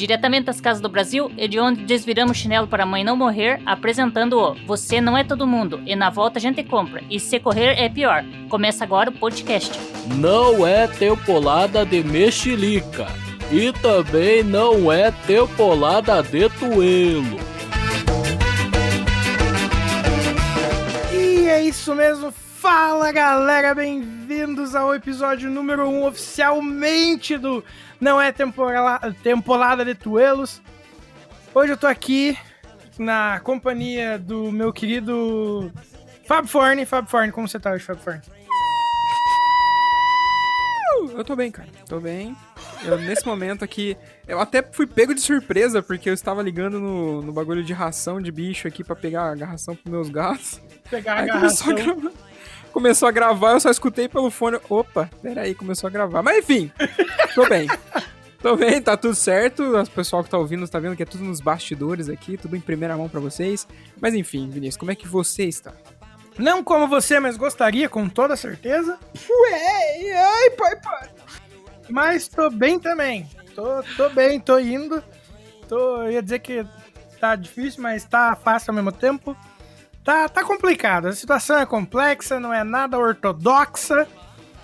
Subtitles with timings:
[0.00, 3.60] Diretamente das casas do Brasil e de onde desviramos chinelo para a mãe não morrer,
[3.66, 7.38] apresentando o Você Não É Todo Mundo, e na volta a gente compra, e se
[7.38, 8.24] correr é pior.
[8.48, 9.78] Começa agora o podcast.
[10.16, 13.08] Não é temporada de mexilica,
[13.52, 17.38] e também não é temporada de tuelo.
[21.12, 27.62] E é isso mesmo, fala galera, bem-vindos ao episódio número 1 um, oficialmente do
[28.00, 30.60] Não é temporada, temporada de Tuelos.
[31.54, 32.36] Hoje eu tô aqui
[32.98, 35.70] na companhia do meu querido
[36.26, 36.86] Fab Forne.
[36.86, 38.22] Fab Forne, como você tá hoje, Fab Forne?
[41.14, 41.68] Eu tô bem, cara.
[41.88, 42.36] Tô bem.
[42.84, 43.96] Eu, nesse momento aqui,
[44.26, 48.20] eu até fui pego de surpresa, porque eu estava ligando no, no bagulho de ração
[48.20, 50.60] de bicho aqui para pegar a ração pros meus gatos.
[50.88, 51.74] Pegar a Aí garração.
[51.74, 52.12] começou a, gravar,
[52.72, 54.58] começou a gravar, eu só escutei pelo fone.
[54.68, 56.22] Opa, peraí, começou a gravar.
[56.22, 56.70] Mas enfim,
[57.34, 57.68] tô bem.
[58.42, 59.76] Tô bem, tá tudo certo.
[59.76, 62.60] O pessoal que tá ouvindo tá vendo que é tudo nos bastidores aqui, tudo em
[62.60, 63.66] primeira mão pra vocês.
[64.00, 65.74] Mas enfim, Vinícius, como é que você está?
[66.38, 68.98] Não como você, mas gostaria, com toda certeza.
[69.14, 71.10] Ué, ai, pai, pai.
[71.90, 73.28] Mas tô bem também.
[73.54, 75.02] Tô, tô bem, tô indo.
[75.68, 76.64] Tô, eu ia dizer que
[77.20, 79.36] tá difícil, mas tá fácil ao mesmo tempo.
[80.04, 81.06] Tá, tá complicado.
[81.08, 84.06] A situação é complexa, não é nada ortodoxa.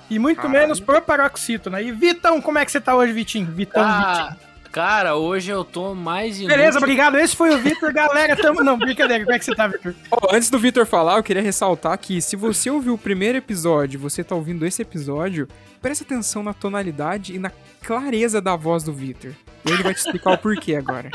[0.09, 1.81] E muito menos pro paroxítona.
[1.81, 3.47] E Vitão, como é que você tá hoje, Vitinho?
[3.47, 4.71] Vitão, Ah, Vitinho.
[4.71, 6.57] cara, hoje eu tô mais inútil.
[6.57, 7.19] Beleza, obrigado.
[7.19, 8.37] Esse foi o Vitor, galera.
[8.37, 8.63] Tamo...
[8.63, 9.25] Não, brincadeira.
[9.25, 9.95] Como é que você tá, Vitor?
[10.13, 13.99] Ó, antes do Vitor falar, eu queria ressaltar que se você ouviu o primeiro episódio,
[13.99, 15.49] você tá ouvindo esse episódio,
[15.83, 17.51] preste atenção na tonalidade e na
[17.83, 19.33] clareza da voz do Vitor.
[19.65, 21.11] E ele vai te explicar o porquê agora.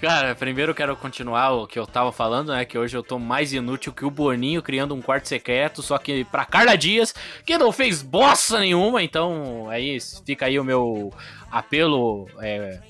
[0.00, 2.64] Cara, primeiro eu quero continuar o que eu tava falando, né?
[2.64, 6.24] Que hoje eu tô mais inútil que o Boninho criando um quarto secreto, só que
[6.24, 11.12] pra Carla Dias, que não fez bosta nenhuma, então aí fica aí o meu
[11.50, 12.80] apelo é,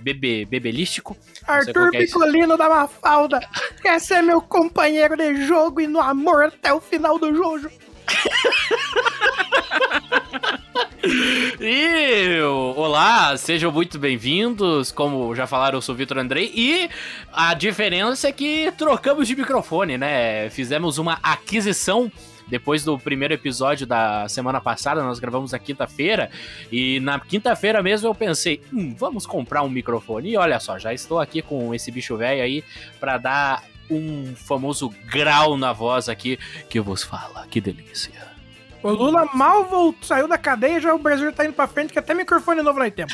[0.00, 1.16] bebe, bebelístico.
[1.46, 1.98] Arthur é.
[1.98, 3.40] Picolino da Mafalda.
[3.80, 7.70] Quer ser meu companheiro de jogo e no amor até o final do jogo.
[11.60, 12.40] E
[12.76, 14.90] olá, sejam muito bem-vindos.
[14.90, 16.52] Como já falaram, eu sou o Vitor Andrei.
[16.54, 16.88] E
[17.32, 20.50] a diferença é que trocamos de microfone, né?
[20.50, 22.10] Fizemos uma aquisição.
[22.48, 26.30] Depois do primeiro episódio da semana passada, nós gravamos na quinta-feira.
[26.72, 30.30] E na quinta-feira mesmo eu pensei, hum, vamos comprar um microfone.
[30.30, 32.64] E olha só, já estou aqui com esse bicho velho aí
[32.98, 36.38] pra dar um famoso grau na voz aqui
[36.68, 37.46] que vos fala.
[37.50, 38.37] Que delícia.
[38.82, 41.98] O Lula mal voltou, saiu da cadeia, já o Brasil tá indo pra frente, que
[41.98, 43.12] até microfone novo nós temos.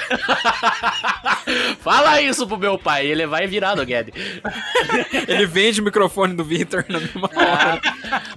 [1.81, 4.15] Fala isso pro meu pai, ele vai virar no Guedes.
[5.27, 7.81] Ele vende o microfone do Vitor na mesma hora.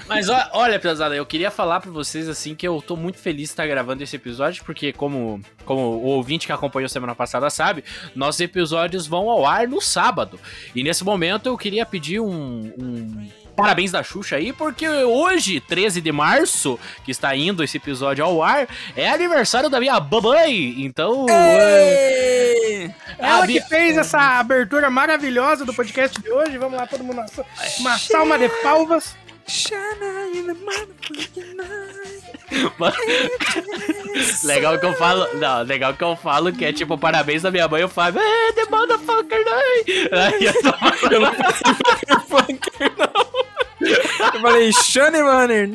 [0.07, 3.49] Mas ó, olha, pesada, eu queria falar pra vocês assim que eu tô muito feliz
[3.49, 7.83] de estar gravando esse episódio, porque como, como o ouvinte que acompanhou semana passada sabe,
[8.15, 10.39] nossos episódios vão ao ar no sábado.
[10.75, 12.73] E nesse momento eu queria pedir um.
[12.77, 13.27] um
[13.57, 18.43] Parabéns da Xuxa aí, porque hoje, 13 de março, que está indo esse episódio ao
[18.43, 20.75] ar, é aniversário da minha mamãe.
[20.85, 21.25] Então.
[21.27, 26.55] é, Ela que fez essa abertura maravilhosa do podcast de hoje.
[26.59, 27.19] Vamos lá, todo mundo.
[27.19, 27.25] Uma,
[27.79, 29.17] uma salma de palmas.
[34.43, 35.27] Legal que eu falo.
[35.35, 38.51] Não, legal que eu falo que é tipo, parabéns da minha mãe, eu falo, é,
[38.53, 39.57] the motherfucker, não.
[39.57, 40.69] Aí eu tô
[41.13, 44.33] Eu não falei funker, não.
[44.33, 45.69] Eu falei Shane Runner.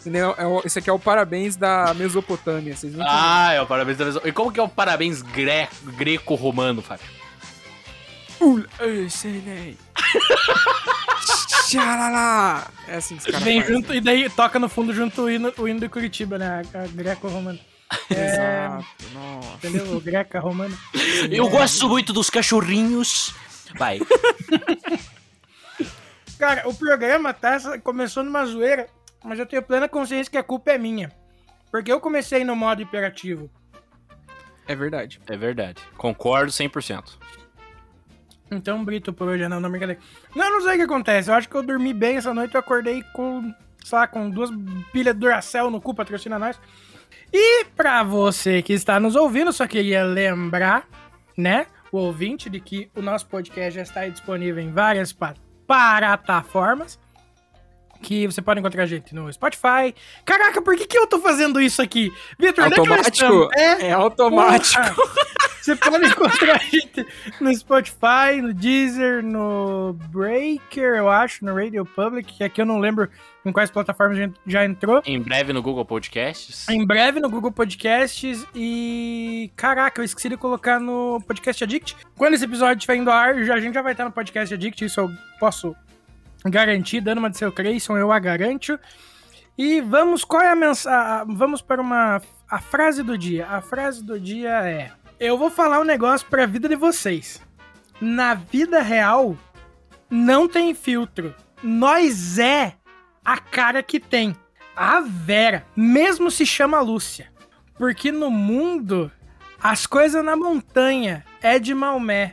[0.00, 0.34] Entendeu?
[0.38, 2.74] É Esse aqui é o parabéns da Mesopotâmia.
[2.74, 3.04] Vocês não.
[3.06, 4.22] Ah, é o parabéns da mesma.
[4.24, 5.68] E como que é o parabéns gre...
[5.96, 7.19] greco-romano, Fábio?
[8.40, 9.76] Ul- ei, Senei.
[11.68, 12.66] Xalala.
[12.88, 13.76] É assim que os caras Vem fazem.
[13.76, 16.62] junto, e daí toca no fundo junto o hino, o hino de Curitiba, né?
[16.74, 17.58] A, a greco-romana.
[18.08, 18.84] É, Exato,
[19.14, 19.48] nossa.
[19.66, 19.96] entendeu?
[19.96, 20.76] O greca-romana.
[21.30, 23.34] Eu gosto muito dos cachorrinhos.
[23.76, 24.00] Vai.
[26.38, 28.88] Cara, o programa tá, começou numa zoeira,
[29.24, 31.12] mas eu tenho plena consciência que a culpa é minha.
[31.70, 33.50] Porque eu comecei no modo imperativo.
[34.66, 35.20] É verdade.
[35.28, 35.82] É verdade.
[35.96, 37.18] Concordo 100%.
[38.50, 40.00] Então, Brito, por hoje não, não brincadeira.
[40.34, 41.30] Não, não sei o que acontece.
[41.30, 42.54] Eu acho que eu dormi bem essa noite.
[42.54, 43.54] Eu acordei com,
[43.84, 44.50] sei lá, com duas
[44.92, 46.58] pilhas de Duracell no cu, patrocina nós.
[47.32, 50.88] E pra você que está nos ouvindo, só queria lembrar,
[51.36, 55.16] né, o ouvinte, de que o nosso podcast já está disponível em várias
[55.66, 56.98] plataformas.
[58.02, 59.94] Que você pode encontrar a gente no Spotify.
[60.24, 62.12] Caraca, por que, que eu tô fazendo isso aqui?
[62.38, 63.50] Vitor, é Automático?
[63.54, 65.10] É, É automático.
[65.60, 67.06] Você pode encontrar a gente
[67.40, 72.78] no Spotify, no Deezer, no Breaker, eu acho, no Radio Public, que aqui eu não
[72.78, 73.08] lembro
[73.44, 75.02] em quais plataformas a gente já entrou.
[75.04, 76.68] Em breve no Google Podcasts.
[76.68, 79.50] Em breve no Google Podcasts e.
[79.54, 81.96] Caraca, eu esqueci de colocar no Podcast Addict.
[82.16, 84.84] Quando esse episódio estiver indo ao ar, a gente já vai estar no Podcast Addict,
[84.84, 85.76] isso eu posso
[86.44, 88.78] garantir, dando uma de seu Creyson, eu a garanto.
[89.58, 91.36] E vamos, qual é a mensagem?
[91.36, 92.22] Vamos para uma.
[92.48, 93.46] A frase do dia.
[93.46, 97.42] A frase do dia é: Eu vou falar um negócio para a vida de vocês.
[98.00, 99.36] Na vida real,
[100.08, 101.34] não tem filtro.
[101.62, 102.74] Nós é
[103.24, 104.34] a cara que tem.
[104.74, 107.30] A Vera, mesmo se chama Lúcia.
[107.74, 109.12] Porque no mundo,
[109.62, 112.32] as coisas na montanha é de Maomé.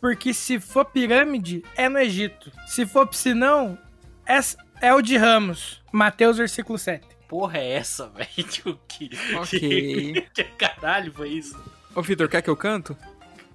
[0.00, 2.50] Porque se for pirâmide, é no Egito.
[2.66, 3.78] Se for piscinão,
[4.26, 4.38] é,
[4.80, 5.82] é o de Ramos.
[5.92, 7.06] Mateus, versículo 7.
[7.28, 8.78] Porra, é essa, velho?
[8.88, 10.26] Que, Ok.
[10.34, 11.58] que caralho foi isso?
[11.94, 12.96] Ô, Vitor, quer que eu canto?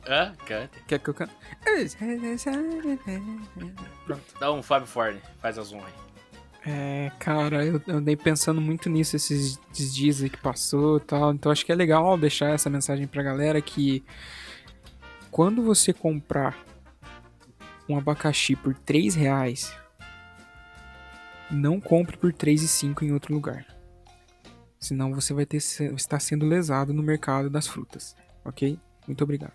[0.08, 0.34] Hã?
[0.46, 0.70] Canta.
[0.88, 1.34] Quer que eu canto?
[4.40, 5.94] Dá um Fábio Forne, faz a zoom aí.
[6.68, 11.32] É, cara, eu, andei pensando muito nisso esses, esses dias aí que passou e tal.
[11.32, 14.04] Então acho que é legal deixar essa mensagem pra galera que
[15.36, 16.58] quando você comprar
[17.90, 19.76] um abacaxi por 3 reais,
[21.52, 23.66] não compre por 3,5 em outro lugar.
[24.80, 28.16] Senão você vai ter estar sendo lesado no mercado das frutas,
[28.46, 28.80] ok?
[29.06, 29.52] Muito obrigado.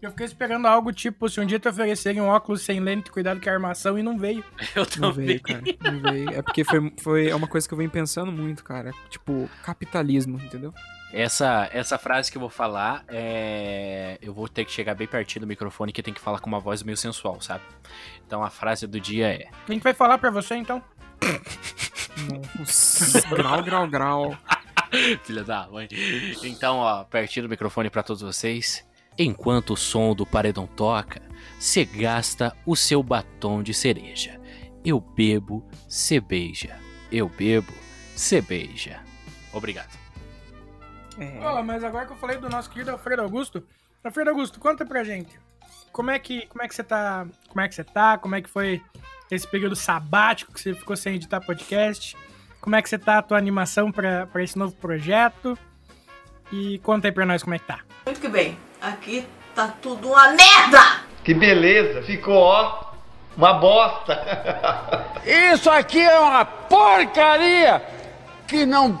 [0.00, 3.40] Eu fiquei esperando algo tipo, se um dia te oferecerem um óculos sem lente, cuidado
[3.40, 4.44] com a armação, e não veio.
[4.76, 5.26] Eu Não também.
[5.26, 5.62] veio, cara.
[5.90, 6.30] Não veio.
[6.30, 8.92] É porque foi, foi é uma coisa que eu venho pensando muito, cara.
[9.10, 10.72] Tipo, capitalismo, entendeu?
[11.16, 14.18] Essa, essa frase que eu vou falar é.
[14.20, 16.60] Eu vou ter que chegar bem pertinho do microfone que tem que falar com uma
[16.60, 17.64] voz meio sensual, sabe?
[18.26, 19.48] Então a frase do dia é.
[19.66, 20.82] Quem que vai falar pra você, então?
[22.58, 24.38] Nossa, grau, grau, grau.
[25.24, 25.88] Filha da mãe.
[26.44, 28.86] Então, ó, pertinho do microfone pra todos vocês.
[29.18, 31.22] Enquanto o som do paredão toca,
[31.58, 34.38] você gasta o seu batom de cereja.
[34.84, 36.78] Eu bebo, cê beija.
[37.10, 37.72] Eu bebo,
[38.14, 39.00] cê beija.
[39.50, 40.05] Obrigado.
[41.18, 43.62] É, Ó, mas agora que eu falei do nosso querido Alfredo Augusto,
[44.04, 45.38] Alfredo Augusto, conta pra gente.
[45.92, 47.26] Como é que, como é que você tá?
[47.48, 48.18] Como é que você tá?
[48.18, 48.82] Como é que foi
[49.30, 52.16] esse período sabático que você ficou sem editar podcast?
[52.60, 55.58] Como é que você tá a tua animação pra, pra esse novo projeto?
[56.52, 57.80] E conta aí pra nós como é que tá.
[58.04, 58.58] Muito que bem.
[58.80, 61.06] Aqui tá tudo uma merda!
[61.24, 62.92] Que beleza, ficou ó,
[63.36, 64.22] uma bosta.
[65.52, 67.82] Isso aqui é uma porcaria
[68.46, 69.00] que não.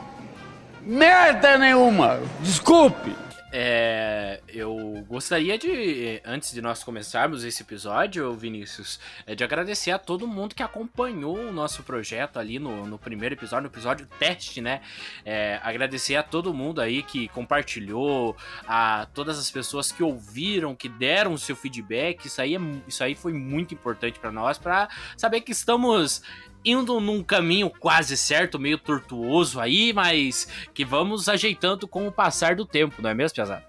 [0.86, 2.20] Merda nenhuma.
[2.40, 3.14] Desculpe.
[3.58, 9.98] É, eu gostaria de, antes de nós começarmos esse episódio, Vinícius, é, de agradecer a
[9.98, 14.60] todo mundo que acompanhou o nosso projeto ali no, no primeiro episódio, no episódio teste,
[14.60, 14.82] né?
[15.24, 18.36] É, agradecer a todo mundo aí que compartilhou,
[18.68, 22.26] a todas as pessoas que ouviram, que deram o seu feedback.
[22.26, 26.20] Isso aí, é, isso aí foi muito importante para nós, para saber que estamos
[26.66, 32.56] indo num caminho quase certo, meio tortuoso aí, mas que vamos ajeitando com o passar
[32.56, 33.64] do tempo, não é mesmo, Piazada?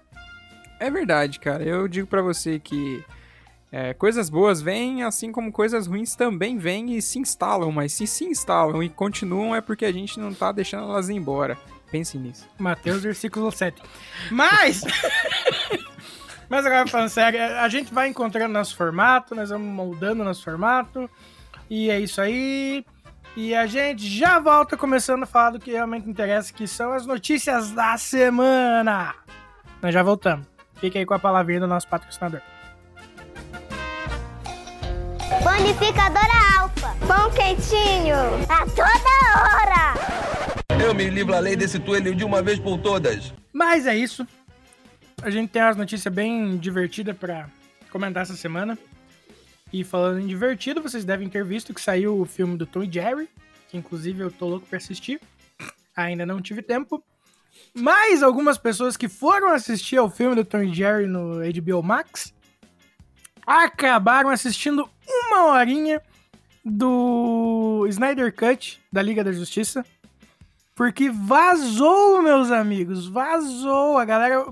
[0.78, 1.62] é verdade, cara.
[1.62, 3.04] Eu digo pra você que
[3.70, 7.70] é, coisas boas vêm, assim como coisas ruins também vêm e se instalam.
[7.72, 11.14] Mas se se instalam e continuam, é porque a gente não tá deixando elas ir
[11.14, 11.58] embora.
[11.90, 12.46] Pensem nisso.
[12.58, 13.82] Mateus, versículo 7.
[14.30, 14.82] Mas.
[16.48, 21.10] Mas agora falando sério, a gente vai encontrando nosso formato, nós vamos moldando nosso formato.
[21.70, 22.84] E é isso aí.
[23.36, 27.06] E a gente já volta começando a falar do que realmente interessa, que são as
[27.06, 29.14] notícias da semana.
[29.80, 30.46] Nós já voltamos.
[30.80, 32.40] Fique aí com a palavrinha do nosso patrocinador.
[35.42, 36.94] Bonificadora Alfa.
[37.06, 38.16] Pão quentinho.
[38.48, 40.82] A toda hora.
[40.82, 43.32] Eu me livro a lei desse tuelho de uma vez por todas.
[43.52, 44.26] Mas é isso.
[45.22, 47.48] A gente tem umas notícias bem divertidas pra
[47.90, 48.78] comentar essa semana.
[49.72, 52.90] E falando em divertido, vocês devem ter visto que saiu o filme do Tom e
[52.90, 53.28] Jerry,
[53.68, 55.20] que inclusive eu tô louco pra assistir.
[55.94, 57.02] Ainda não tive tempo.
[57.74, 62.32] Mas algumas pessoas que foram assistir ao filme do Tom e Jerry no HBO Max
[63.46, 66.02] acabaram assistindo uma horinha
[66.64, 69.84] do Snyder Cut da Liga da Justiça.
[70.74, 73.98] Porque vazou, meus amigos, vazou.
[73.98, 74.46] A galera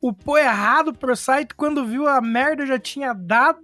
[0.00, 3.60] upou errado pro site quando viu a merda já tinha dado.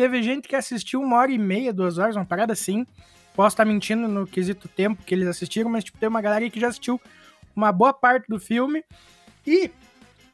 [0.00, 2.86] Teve gente que assistiu uma hora e meia, duas horas, uma parada assim.
[3.34, 6.58] Posso estar mentindo no quesito tempo que eles assistiram, mas tipo, tem uma galera que
[6.58, 6.98] já assistiu
[7.54, 8.82] uma boa parte do filme.
[9.46, 9.70] E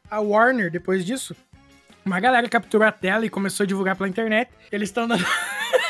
[0.08, 1.35] a Warner, depois disso,
[2.04, 4.52] uma galera capturou a tela e começou a divulgar pela internet.
[4.70, 5.26] Eles estão dando.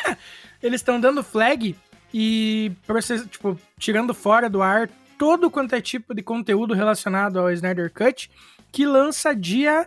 [0.63, 1.77] eles estão dando flag
[2.15, 3.27] e process...
[3.27, 8.31] tipo, tirando fora do ar todo quanto é tipo de conteúdo relacionado ao Snyder Cut,
[8.73, 9.87] que lança dia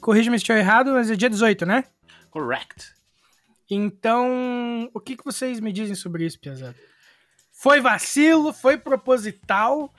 [0.00, 1.84] corrija-me se estiver errado, mas é dia 18, né?
[2.30, 3.01] Correct.
[3.74, 6.76] Então, o que, que vocês me dizem sobre isso, Piazada?
[7.52, 8.52] Foi vacilo?
[8.52, 9.92] Foi proposital?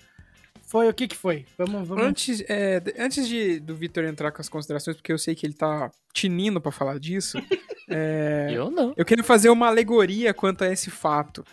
[0.68, 1.46] Foi o que que foi?
[1.58, 2.04] Vamos, vamos...
[2.04, 5.46] Antes, é, de- antes de, do Vitor entrar com as considerações, porque eu sei que
[5.46, 7.38] ele tá tinindo pra falar disso,
[7.90, 8.94] é, Eu não.
[8.98, 11.46] eu quero fazer uma alegoria quanto a esse fato.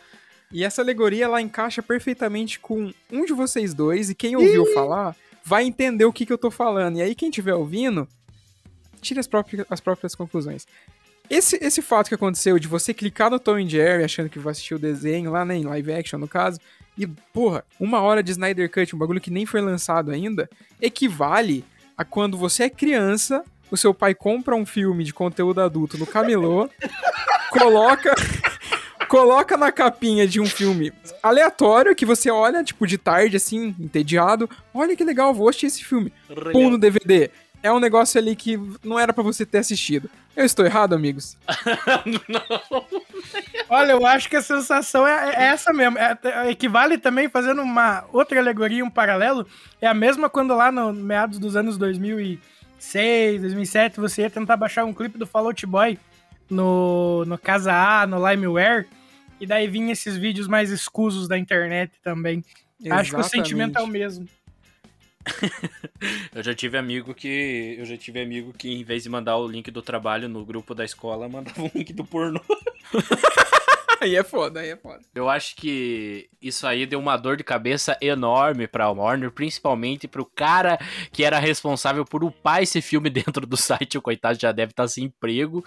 [0.53, 5.15] E essa alegoria, ela encaixa perfeitamente com um de vocês dois, e quem ouviu falar
[5.45, 6.97] vai entender o que, que eu tô falando.
[6.99, 8.09] E aí, quem estiver ouvindo,
[9.01, 10.67] tire as próprias, as próprias conclusões.
[11.31, 14.51] Esse, esse fato que aconteceu de você clicar no Tom and Jerry achando que vai
[14.51, 16.59] assistir o desenho lá, né, em live action no caso,
[16.99, 20.51] e, porra, uma hora de Snyder Cut, um bagulho que nem foi lançado ainda,
[20.83, 21.65] equivale
[21.97, 26.07] a quando você é criança, o seu pai compra um filme de conteúdo adulto no
[26.07, 26.69] camelô,
[27.53, 28.13] coloca
[29.09, 34.49] coloca na capinha de um filme aleatório que você olha, tipo, de tarde, assim, entediado.
[34.73, 36.13] Olha que legal, vou assistir esse filme.
[36.53, 37.29] Pum no DVD.
[37.63, 40.09] É um negócio ali que não era pra você ter assistido.
[40.35, 41.37] Eu estou errado, amigos?
[43.69, 45.99] Olha, eu acho que a sensação é, é essa mesmo.
[45.99, 49.47] É- é- equivale também, fazendo uma outra alegoria, um paralelo,
[49.81, 54.85] é a mesma quando lá no meados dos anos 2006, 2007, você ia tentar baixar
[54.85, 55.99] um clipe do Fall Out Boy
[56.49, 58.87] no, no Casa A, no Limeware,
[59.41, 62.45] e daí vinha esses vídeos mais escusos da internet também.
[62.91, 64.27] Acho que o sentimento é o mesmo.
[66.35, 67.77] Eu já tive amigo que.
[67.79, 70.75] Eu já tive amigo que, em vez de mandar o link do trabalho no grupo
[70.75, 72.41] da escola, mandava o link do pornô.
[74.11, 75.01] Aí é foda, aí é foda.
[75.15, 80.25] Eu acho que isso aí deu uma dor de cabeça enorme pra Warner, principalmente pro
[80.25, 80.79] cara
[81.13, 83.99] que era responsável por upar esse filme dentro do site.
[83.99, 85.63] O coitado já deve estar sem emprego,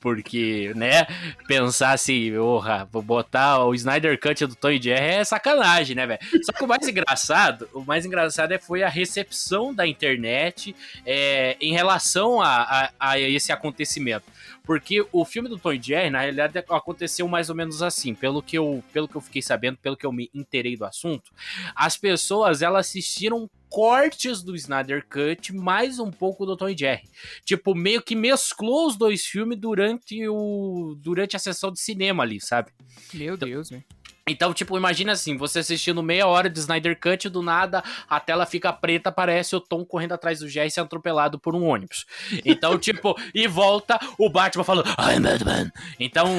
[0.00, 1.06] porque, né,
[1.46, 6.20] pensar assim, porra, vou botar o Snyder Cut do Tony Jerry é sacanagem, né, velho?
[6.42, 10.76] Só que o mais engraçado, o mais engraçado é foi a recepção da internet
[11.06, 14.24] é, em relação a, a, a esse acontecimento.
[14.68, 18.14] Porque o filme do Tom e Jerry, na realidade, aconteceu mais ou menos assim.
[18.14, 21.32] Pelo que, eu, pelo que eu fiquei sabendo, pelo que eu me inteirei do assunto,
[21.74, 27.08] as pessoas elas assistiram cortes do Snyder Cut mais um pouco do Tom e Jerry.
[27.46, 32.38] Tipo, meio que mesclou os dois filmes durante, o, durante a sessão de cinema ali,
[32.38, 32.70] sabe?
[33.14, 33.84] Meu Deus, velho.
[34.28, 38.46] Então, tipo, imagina assim, você assistindo meia hora de Snyder Cut, do nada a tela
[38.46, 42.06] fica preta, aparece o Tom correndo atrás do Jerry sendo atropelado por um ônibus.
[42.44, 45.72] Então, tipo, e volta o Batman falando, I'm Batman.
[45.98, 46.28] Então,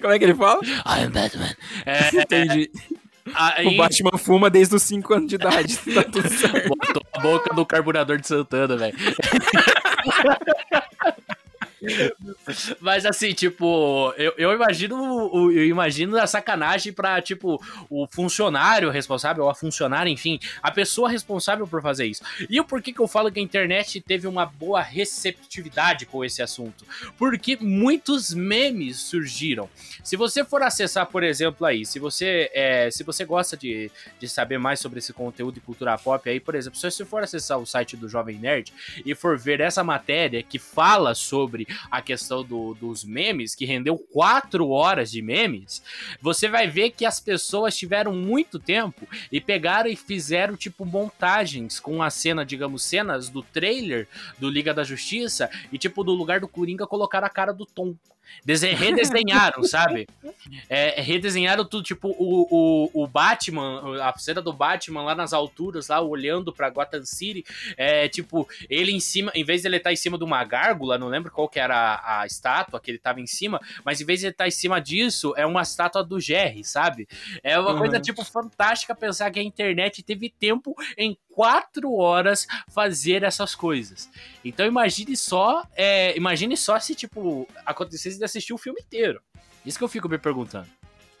[0.00, 0.60] Como é que ele fala?
[0.64, 1.54] I'm Batman.
[1.86, 2.70] É, Entendi.
[3.34, 5.76] aí, O Batman fuma desde os 5 anos de idade.
[5.76, 6.68] tá tudo certo.
[6.68, 8.96] botou a boca no carburador de Santana, velho.
[12.80, 14.96] Mas assim, tipo, eu, eu imagino
[15.50, 21.08] eu imagino a sacanagem pra, tipo, o funcionário responsável, ou a funcionária, enfim, a pessoa
[21.08, 22.22] responsável por fazer isso.
[22.48, 26.42] E o porquê que eu falo que a internet teve uma boa receptividade com esse
[26.42, 26.84] assunto?
[27.16, 29.68] Porque muitos memes surgiram.
[30.02, 34.28] Se você for acessar, por exemplo, aí, se você, é, se você gosta de, de
[34.28, 37.58] saber mais sobre esse conteúdo de cultura pop aí, por exemplo, se você for acessar
[37.58, 38.72] o site do Jovem Nerd
[39.04, 43.98] e for ver essa matéria que fala sobre a questão do- dos memes, que rendeu
[43.98, 45.82] quatro horas de memes,
[46.20, 51.80] você vai ver que as pessoas tiveram muito tempo e pegaram e fizeram, tipo, montagens
[51.80, 54.08] com a cena, digamos, cenas do trailer
[54.38, 57.94] do Liga da Justiça e, tipo, no lugar do Coringa colocaram a cara do Tom.
[58.44, 60.08] Desen- redesenharam, sabe?
[60.68, 62.46] É, redesenharam tudo, tipo, o,
[62.94, 67.44] o, o Batman, a cena do Batman lá nas alturas, lá olhando pra Gotham City,
[67.76, 70.96] é tipo, ele em cima, em vez de ele estar em cima de uma gárgula,
[70.98, 74.04] não lembro qual que era a, a estátua que ele tava em cima, mas em
[74.04, 77.06] vez de ele estar em cima disso, é uma estátua do Jerry, sabe?
[77.42, 77.78] É uma Uhum.
[77.78, 84.10] coisa, tipo, fantástica pensar que a internet teve tempo em quatro horas fazer essas coisas.
[84.44, 89.22] Então imagine só, é, imagine só se, tipo, acontecesse de assistir o filme inteiro.
[89.64, 90.66] Isso que eu fico me perguntando.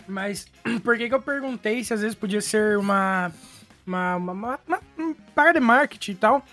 [0.08, 0.48] Mas
[0.82, 3.30] por que, que eu perguntei se às vezes podia ser uma,
[3.86, 6.44] uma, uma, uma, uma um par de marketing e tal?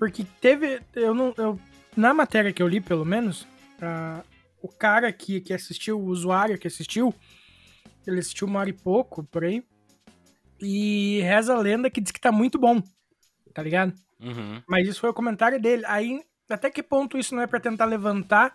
[0.00, 0.80] Porque teve.
[0.92, 1.60] Eu não, eu,
[1.96, 3.46] na matéria que eu li, pelo menos,
[3.80, 4.24] ah,
[4.60, 7.14] o cara que, que assistiu, o usuário que assistiu,
[8.04, 9.62] ele assistiu uma hora e pouco, por aí.
[10.60, 12.82] E reza a lenda que diz que tá muito bom.
[13.52, 13.92] Tá ligado?
[14.20, 14.62] Uhum.
[14.66, 15.82] Mas isso foi o comentário dele.
[15.86, 18.54] Aí, até que ponto isso não é pra tentar levantar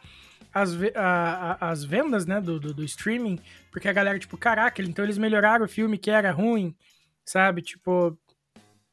[0.53, 3.39] as, a- a- as vendas, né, do, do, do streaming?
[3.71, 6.75] Porque a galera, tipo, caraca, então eles melhoraram o filme que era ruim,
[7.25, 7.61] sabe?
[7.61, 8.17] Tipo,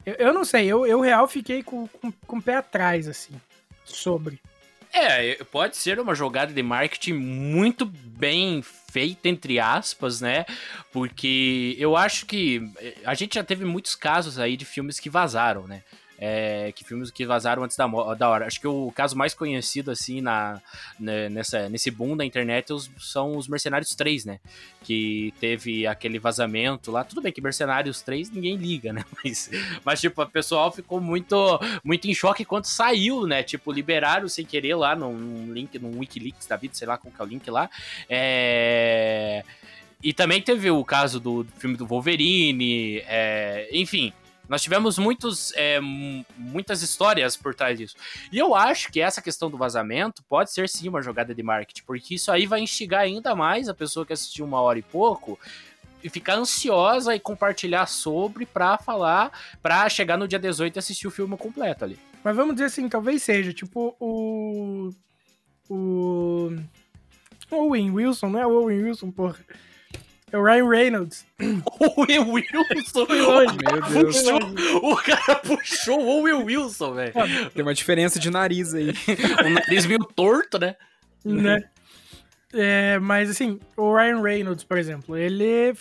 [0.04, 3.40] eu, eu não sei, eu, eu real fiquei com, com, com o pé atrás, assim,
[3.84, 4.40] sobre.
[4.96, 10.46] É, pode ser uma jogada de marketing muito bem feita, entre aspas, né?
[10.92, 15.10] Porque eu acho que eh, a gente já teve muitos casos aí de filmes que
[15.10, 15.82] vazaram, né?
[16.16, 18.46] É, que filmes que vazaram antes da, da hora.
[18.46, 20.60] Acho que o caso mais conhecido, assim, na,
[20.98, 24.38] né, nessa, nesse boom da internet os- são os Mercenários 3, né?
[24.84, 27.02] Que teve aquele vazamento lá.
[27.02, 29.04] Tudo bem que Mercenários 3 ninguém liga, né?
[29.24, 29.50] Mas,
[29.84, 31.36] mas tipo, o pessoal ficou muito,
[31.82, 33.42] muito em choque quando saiu, né?
[33.42, 37.20] Tipo, liberaram sem querer lá num link, num Wikileaks da vida, sei lá qual que
[37.20, 37.68] é o link lá.
[38.08, 39.42] É...
[40.02, 44.12] E também teve o caso do filme do Wolverine, é, enfim.
[44.48, 45.80] Nós tivemos muitos, é,
[46.36, 47.96] muitas histórias por trás disso.
[48.30, 51.82] E eu acho que essa questão do vazamento pode ser sim uma jogada de marketing,
[51.86, 55.38] porque isso aí vai instigar ainda mais a pessoa que assistiu uma hora e pouco
[56.02, 59.32] e ficar ansiosa e compartilhar sobre pra falar,
[59.62, 61.98] pra chegar no dia 18 e assistir o filme completo ali.
[62.22, 64.90] Mas vamos dizer assim, talvez seja, tipo, o.
[65.68, 66.50] O.
[67.50, 69.38] Owen Wilson, não é o Owen Wilson, porra.
[70.34, 71.24] É o Ryan Reynolds.
[71.78, 73.06] O Will Wilson!
[73.08, 73.54] longe.
[73.54, 74.22] o, cara Meu Deus.
[74.22, 77.12] puxou, o cara puxou o Will Wilson, velho.
[77.54, 78.90] Tem uma diferença de nariz aí.
[78.90, 80.74] O nariz meio torto, né?
[81.24, 81.62] né?
[82.52, 85.74] É, mas assim, o Ryan Reynolds, por exemplo, ele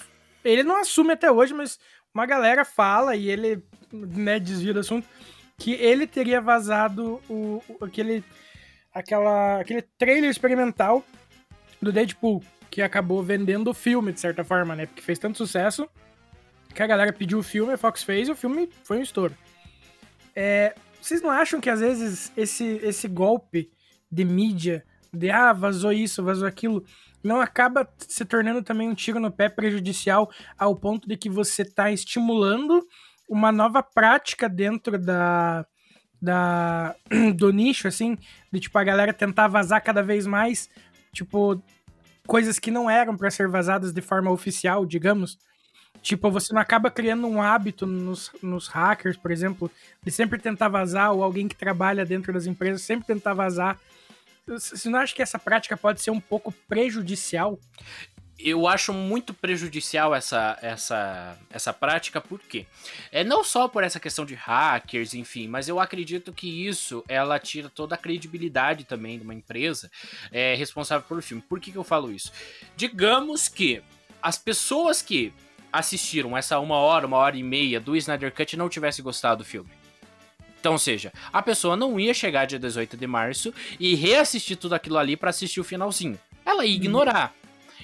[0.43, 1.79] ele não assume até hoje, mas
[2.13, 5.07] uma galera fala e ele né, desvia do assunto
[5.57, 8.23] que ele teria vazado o, o- aquele
[8.93, 11.03] aquela aquele trailer experimental
[11.81, 14.87] do Deadpool que acabou vendendo o filme de certa forma, né?
[14.87, 15.87] Porque fez tanto sucesso
[16.73, 19.37] que a galera pediu o filme, a Fox fez e o filme foi um estouro.
[20.35, 23.69] É, vocês não acham que às vezes esse, esse golpe
[24.11, 26.83] de mídia, de ah, vazou isso, vazou aquilo,
[27.23, 31.61] não acaba se tornando também um tiro no pé prejudicial ao ponto de que você
[31.61, 32.83] está estimulando
[33.29, 35.63] uma nova prática dentro da,
[36.19, 36.95] da
[37.37, 38.17] do nicho, assim,
[38.51, 40.71] de tipo a galera tentar vazar cada vez mais,
[41.13, 41.61] tipo,
[42.27, 45.37] coisas que não eram para ser vazadas de forma oficial, digamos.
[46.01, 49.71] Tipo, você não acaba criando um hábito nos, nos hackers, por exemplo,
[50.03, 53.79] de sempre tentar vazar, ou alguém que trabalha dentro das empresas sempre tentar vazar.
[54.45, 57.57] Você não acha que essa prática pode ser um pouco prejudicial?
[58.39, 62.65] Eu acho muito prejudicial essa, essa, essa prática, por quê?
[63.11, 67.39] É não só por essa questão de hackers, enfim, mas eu acredito que isso ela
[67.39, 69.89] tira toda a credibilidade também de uma empresa
[70.31, 71.43] é, responsável pelo filme.
[71.47, 72.31] Por que, que eu falo isso?
[72.75, 73.81] Digamos que
[74.21, 75.31] as pessoas que
[75.71, 79.45] assistiram essa uma hora, uma hora e meia do Snyder Cut não tivessem gostado do
[79.45, 79.69] filme.
[80.59, 84.73] Então, ou seja, a pessoa não ia chegar dia 18 de março e reassistir tudo
[84.73, 86.17] aquilo ali pra assistir o finalzinho.
[86.45, 87.35] Ela ia ignorar.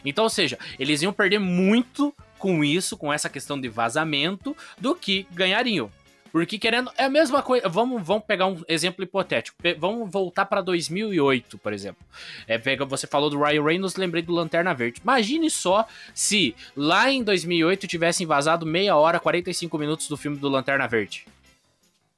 [0.06, 4.96] Então, ou seja, eles iam perder muito com isso, com essa questão de vazamento, do
[4.96, 5.92] que ganhariam.
[6.32, 6.92] Porque querendo.
[6.96, 7.68] É a mesma coisa.
[7.68, 9.58] Vamos, vamos pegar um exemplo hipotético.
[9.60, 12.06] Pe- Vamos voltar pra 2008, por exemplo.
[12.48, 15.02] É, pega, você falou do Ryan Reynolds, lembrei do Lanterna Verde.
[15.04, 20.48] Imagine só se lá em 2008 tivessem vazado meia hora, 45 minutos do filme do
[20.48, 21.26] Lanterna Verde.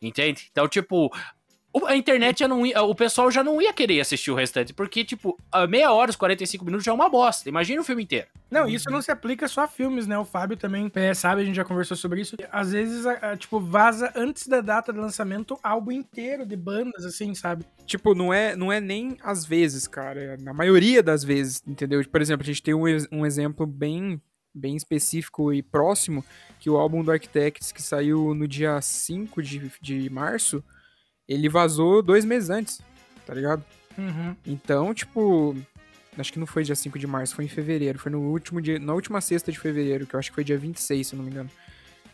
[0.02, 0.50] Entende?
[0.52, 1.10] Então, tipo,
[1.86, 5.06] a internet já não ia, o pessoal já não ia querer assistir o restante, porque,
[5.06, 7.48] tipo, a meia hora, os 45 minutos já é uma bosta.
[7.48, 8.28] Imagina o filme inteiro.
[8.50, 10.18] Não, isso não se aplica só a filmes, né?
[10.18, 12.36] O Fábio também é, sabe, a gente já conversou sobre isso.
[12.52, 17.06] Às vezes, a- a, tipo, vaza antes da data de lançamento álbum inteiro de bandas,
[17.06, 17.66] assim, sabe?
[17.86, 20.20] Tipo, não é, não é nem às vezes, cara.
[20.22, 22.04] É na maioria das vezes, entendeu?
[22.10, 24.22] Por exemplo, a gente tem um, um exemplo bem,
[24.54, 26.26] bem específico e próximo,
[26.60, 30.62] que o álbum do Architects, que saiu no dia 5 de, de março,
[31.32, 32.82] ele vazou dois meses antes,
[33.26, 33.64] tá ligado?
[33.98, 34.36] Uhum.
[34.46, 35.56] Então, tipo,
[36.18, 38.00] acho que não foi dia 5 de março, foi em fevereiro.
[38.00, 40.58] Foi no último dia, na última sexta de fevereiro, que eu acho que foi dia
[40.58, 41.50] 26, se eu não me engano.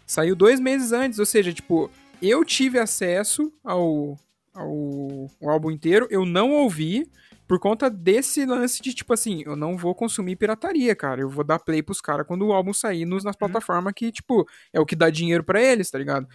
[0.05, 1.89] Saiu dois meses antes, ou seja, tipo,
[2.21, 4.17] eu tive acesso ao,
[4.53, 7.09] ao, ao álbum inteiro, eu não ouvi,
[7.47, 11.21] por conta desse lance de, tipo assim, eu não vou consumir pirataria, cara.
[11.21, 14.47] Eu vou dar play pros caras quando o álbum sair nos, nas plataformas que, tipo,
[14.73, 16.27] é o que dá dinheiro pra eles, tá ligado?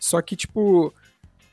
[0.00, 0.92] Só que, tipo,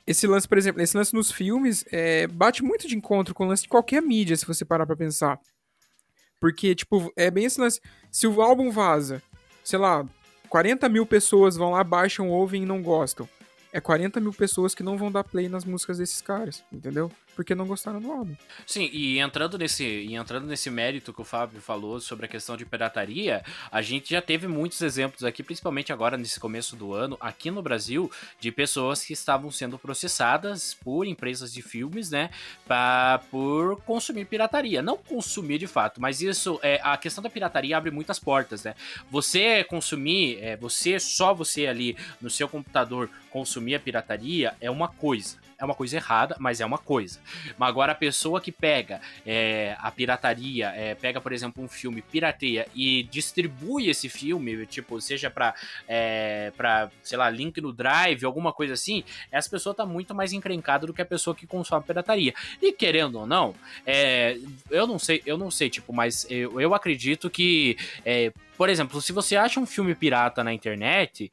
[0.05, 3.47] esse lance, por exemplo, esse lance nos filmes é, bate muito de encontro com o
[3.47, 5.39] lance de qualquer mídia, se você parar pra pensar.
[6.39, 7.79] Porque, tipo, é bem esse lance.
[8.11, 9.21] Se o álbum vaza,
[9.63, 10.05] sei lá,
[10.49, 13.29] 40 mil pessoas vão lá, baixam, ouvem e não gostam.
[13.71, 17.11] É 40 mil pessoas que não vão dar play nas músicas desses caras, entendeu?
[17.41, 18.35] Porque não gostaram do álbum.
[18.67, 22.55] Sim, e entrando nesse, e entrando nesse mérito que o Fábio falou sobre a questão
[22.55, 27.17] de pirataria, a gente já teve muitos exemplos aqui, principalmente agora nesse começo do ano,
[27.19, 32.29] aqui no Brasil, de pessoas que estavam sendo processadas por empresas de filmes, né,
[32.67, 34.83] pra, por consumir pirataria.
[34.83, 38.75] Não consumir de fato, mas isso, é, a questão da pirataria abre muitas portas, né?
[39.09, 44.89] Você consumir, é, você, só você ali no seu computador consumir a pirataria é uma
[44.89, 45.40] coisa.
[45.61, 47.19] É uma coisa errada, mas é uma coisa.
[47.57, 52.01] Mas agora a pessoa que pega é, a pirataria, é, pega, por exemplo, um filme,
[52.01, 55.53] pirateia e distribui esse filme, tipo, seja pra,
[55.87, 60.33] é, pra sei lá, link no Drive, alguma coisa assim, essa pessoa tá muito mais
[60.33, 62.33] encrencada do que a pessoa que consome pirataria.
[62.59, 63.53] E querendo ou não,
[63.85, 64.37] é,
[64.71, 69.01] eu não sei, eu não sei, tipo, mas eu, eu acredito que é, por exemplo,
[69.01, 71.31] se você acha um filme pirata na internet,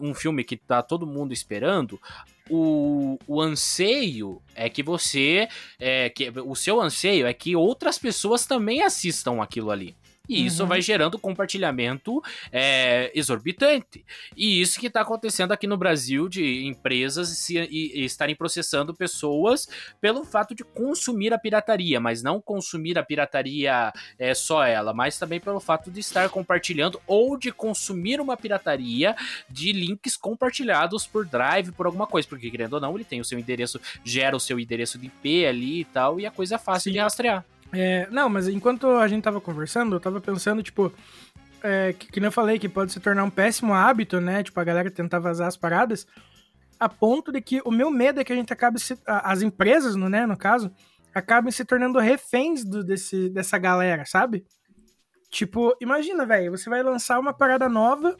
[0.00, 2.00] um filme que tá todo mundo esperando,
[2.54, 5.48] o, o anseio é que você.
[5.80, 9.96] É, que, o seu anseio é que outras pessoas também assistam aquilo ali.
[10.28, 10.68] E isso uhum.
[10.68, 14.04] vai gerando compartilhamento é, exorbitante.
[14.36, 18.94] E isso que está acontecendo aqui no Brasil de empresas se, e, e estarem processando
[18.94, 19.68] pessoas
[20.00, 25.18] pelo fato de consumir a pirataria, mas não consumir a pirataria é, só ela, mas
[25.18, 29.16] também pelo fato de estar compartilhando ou de consumir uma pirataria
[29.50, 33.24] de links compartilhados por Drive, por alguma coisa, porque querendo ou não, ele tem o
[33.24, 36.58] seu endereço, gera o seu endereço de IP ali e tal, e a coisa é
[36.58, 36.92] fácil Sim.
[36.92, 37.44] de rastrear.
[37.72, 40.92] É, não, mas enquanto a gente tava conversando, eu tava pensando, tipo,
[41.62, 44.42] é, que, que nem eu falei, que pode se tornar um péssimo hábito, né?
[44.42, 46.06] Tipo, a galera tentar vazar as paradas,
[46.78, 49.96] a ponto de que o meu medo é que a gente acabe se, as empresas,
[49.96, 50.70] né, no caso,
[51.14, 54.44] acabem se tornando reféns do, desse, dessa galera, sabe?
[55.30, 58.16] Tipo, imagina, velho, você vai lançar uma parada nova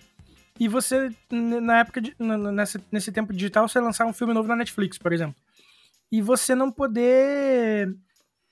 [0.58, 4.56] e você, na época, de, nesse, nesse tempo digital, você lançar um filme novo na
[4.56, 5.34] Netflix, por exemplo.
[6.10, 7.94] E você não poder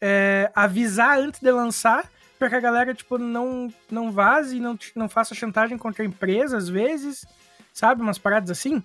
[0.00, 2.08] é, avisar antes de lançar
[2.38, 6.06] para que a galera, tipo, não, não vaze e não, não faça chantagem contra a
[6.06, 7.26] empresa, às vezes,
[7.72, 8.00] sabe?
[8.00, 8.82] Umas paradas assim.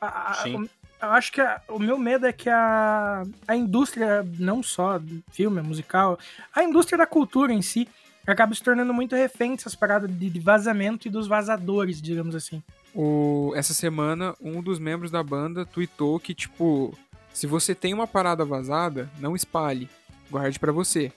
[0.00, 0.68] A, Sim.
[1.02, 4.98] eu acho que a, o meu medo é que a, a indústria, não só
[5.30, 6.18] filme, musical,
[6.54, 7.86] a indústria da cultura em si,
[8.26, 12.62] acaba se tornando muito refém dessas paradas de, de vazamento e dos vazadores, digamos assim.
[12.94, 16.96] O, essa semana, um dos membros da banda tweetou que, tipo,
[17.34, 19.90] se você tem uma parada vazada, não espalhe
[20.34, 21.12] guarde para você.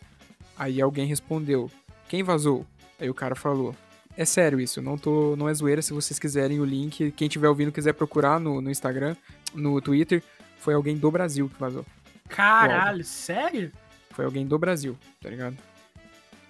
[0.56, 1.72] Aí alguém respondeu:
[2.08, 2.66] Quem vazou?
[3.00, 3.76] Aí o cara falou:
[4.16, 5.82] É sério isso, não tô, não é zoeira.
[5.82, 9.16] Se vocês quiserem o link, quem tiver ouvindo quiser procurar no, no Instagram,
[9.56, 10.24] no Twitter,
[10.60, 11.84] foi alguém do Brasil que vazou.
[12.30, 13.72] Caralho, sério?
[14.12, 15.58] Foi alguém do Brasil, tá ligado?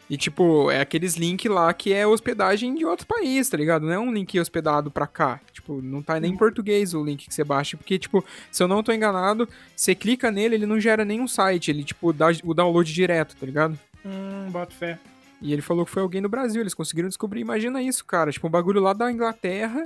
[0.10, 3.86] E, tipo, é aqueles links lá que é hospedagem de outro país, tá ligado?
[3.86, 5.42] Não é um link hospedado pra cá.
[5.52, 7.76] Tipo, não tá nem em português o link que você baixa.
[7.76, 11.72] Porque, tipo, se eu não tô enganado, você clica nele, ele não gera nenhum site.
[11.72, 13.78] Ele, tipo, dá o download direto, tá ligado?
[14.06, 14.98] Hum, bota fé.
[15.42, 16.62] E ele falou que foi alguém no Brasil.
[16.62, 17.42] Eles conseguiram descobrir.
[17.42, 18.32] Imagina isso, cara.
[18.32, 19.86] Tipo, um bagulho lá da Inglaterra.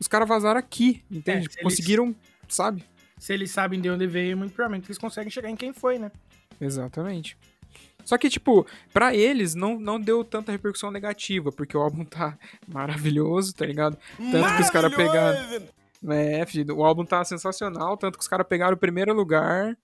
[0.00, 1.48] Os caras vazaram aqui, entende?
[1.58, 2.16] É, conseguiram, eles...
[2.48, 2.84] sabe?
[3.18, 6.10] Se eles sabem de onde veio, muito provavelmente eles conseguem chegar em quem foi, né?
[6.60, 7.36] Exatamente.
[8.08, 12.38] Só que, tipo, para eles não, não deu tanta repercussão negativa, porque o álbum tá
[12.66, 13.98] maravilhoso, tá ligado?
[14.32, 15.38] Tanto que os caras pegaram.
[16.08, 16.42] É,
[16.72, 19.76] o álbum tá sensacional, tanto que os caras pegaram o primeiro lugar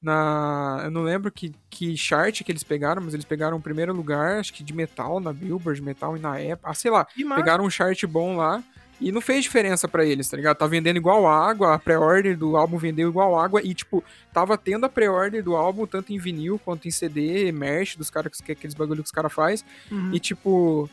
[0.00, 0.82] na.
[0.84, 4.38] Eu não lembro que, que chart que eles pegaram, mas eles pegaram o primeiro lugar,
[4.38, 6.60] acho que de metal na Billboard, metal e na Apple.
[6.62, 7.04] Ah, sei lá.
[7.34, 8.62] Pegaram um chart bom lá.
[9.04, 10.56] E não fez diferença para eles, tá ligado?
[10.56, 14.86] Tá vendendo igual água, a pré-order do álbum vendeu igual água e, tipo, tava tendo
[14.86, 18.72] a pré-order do álbum tanto em vinil quanto em CD, merch dos caras, que aqueles
[18.72, 20.10] bagulho que os caras faz uhum.
[20.10, 20.88] E, tipo,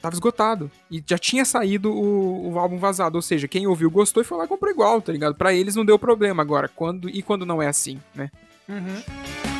[0.00, 0.70] tava esgotado.
[0.90, 3.16] E já tinha saído o, o, álbum vazado.
[3.16, 5.34] Ou seja, quem ouviu gostou e foi lá e comprou igual, tá ligado?
[5.34, 6.66] Pra eles não deu problema agora.
[6.66, 8.30] Quando, e quando não é assim, né?
[8.66, 9.53] Uhum.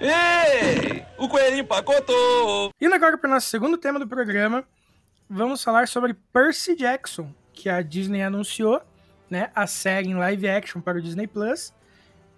[0.00, 1.04] Ei!
[1.18, 2.72] O coelhinho pacotou!
[2.80, 4.64] Indo agora para o nosso segundo tema do programa,
[5.28, 8.80] vamos falar sobre Percy Jackson, que a Disney anunciou,
[9.28, 11.74] né, a série em live action para o Disney Plus,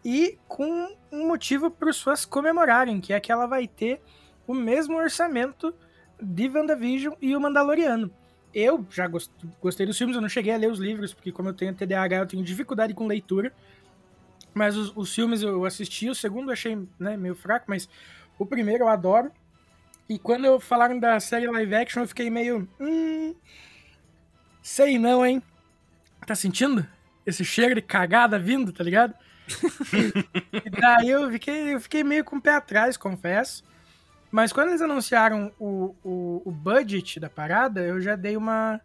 [0.02, 4.00] e com um motivo para os fãs comemorarem, que é que ela vai ter
[4.46, 5.74] o mesmo orçamento
[6.18, 8.10] de WandaVision e o Mandaloriano.
[8.54, 9.06] Eu já
[9.60, 12.16] gostei dos filmes, eu não cheguei a ler os livros, porque como eu tenho TDAH,
[12.16, 13.52] eu tenho dificuldade com leitura.
[14.52, 17.88] Mas os, os filmes eu assisti, o segundo eu achei né, meio fraco, mas
[18.38, 19.30] o primeiro eu adoro.
[20.08, 22.68] E quando eu falaram da série live action, eu fiquei meio.
[22.80, 23.34] Hum.
[24.62, 25.42] Sei não, hein?
[26.26, 26.86] Tá sentindo?
[27.24, 29.14] Esse cheiro de cagada vindo, tá ligado?
[30.64, 33.64] e daí eu fiquei, eu fiquei meio com o pé atrás, confesso.
[34.30, 38.80] Mas quando eles anunciaram o, o, o budget da parada, eu já dei uma.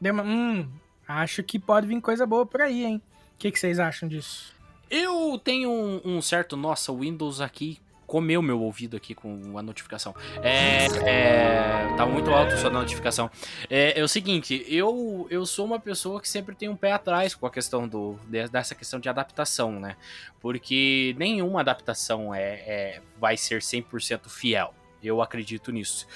[0.00, 0.22] Dei uma.
[0.22, 0.68] Hum,
[1.06, 3.02] acho que pode vir coisa boa por aí, hein?
[3.34, 4.57] O que, que vocês acham disso?
[4.90, 6.56] Eu tenho um, um, certo.
[6.56, 10.14] Nossa, o Windows aqui comeu meu ouvido aqui com a notificação.
[10.42, 10.86] É.
[11.06, 13.30] é tá muito alto sua notificação.
[13.68, 17.34] É, é, o seguinte, eu, eu sou uma pessoa que sempre tem um pé atrás
[17.34, 18.18] com a questão do,
[18.50, 19.96] dessa questão de adaptação, né?
[20.40, 24.72] Porque nenhuma adaptação é, é vai ser 100% fiel.
[25.02, 26.06] Eu acredito nisso.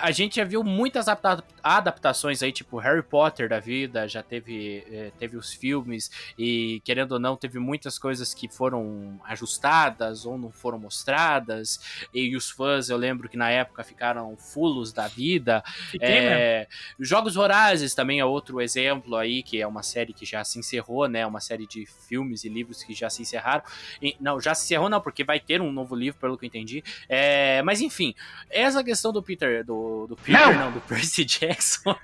[0.00, 4.82] a gente já viu muitas adapta- adaptações aí, tipo Harry Potter da vida, já teve,
[4.90, 10.38] eh, teve os filmes, e querendo ou não, teve muitas coisas que foram ajustadas ou
[10.38, 11.78] não foram mostradas,
[12.14, 15.62] e os fãs, eu lembro que na época ficaram fulos da vida.
[15.90, 16.30] Fiquei mesmo.
[16.30, 16.66] É,
[16.98, 21.06] Jogos Vorazes também é outro exemplo aí, que é uma série que já se encerrou,
[21.06, 21.26] né?
[21.26, 23.62] Uma série de filmes e livros que já se encerraram.
[24.00, 26.48] E- não, já se encerrou não, porque vai ter um novo livro, pelo que eu
[26.48, 26.82] entendi.
[27.08, 28.05] É, mas enfim,
[28.50, 30.72] essa questão do Peter, do, do Peter, não.
[30.72, 31.96] do Percy Jackson,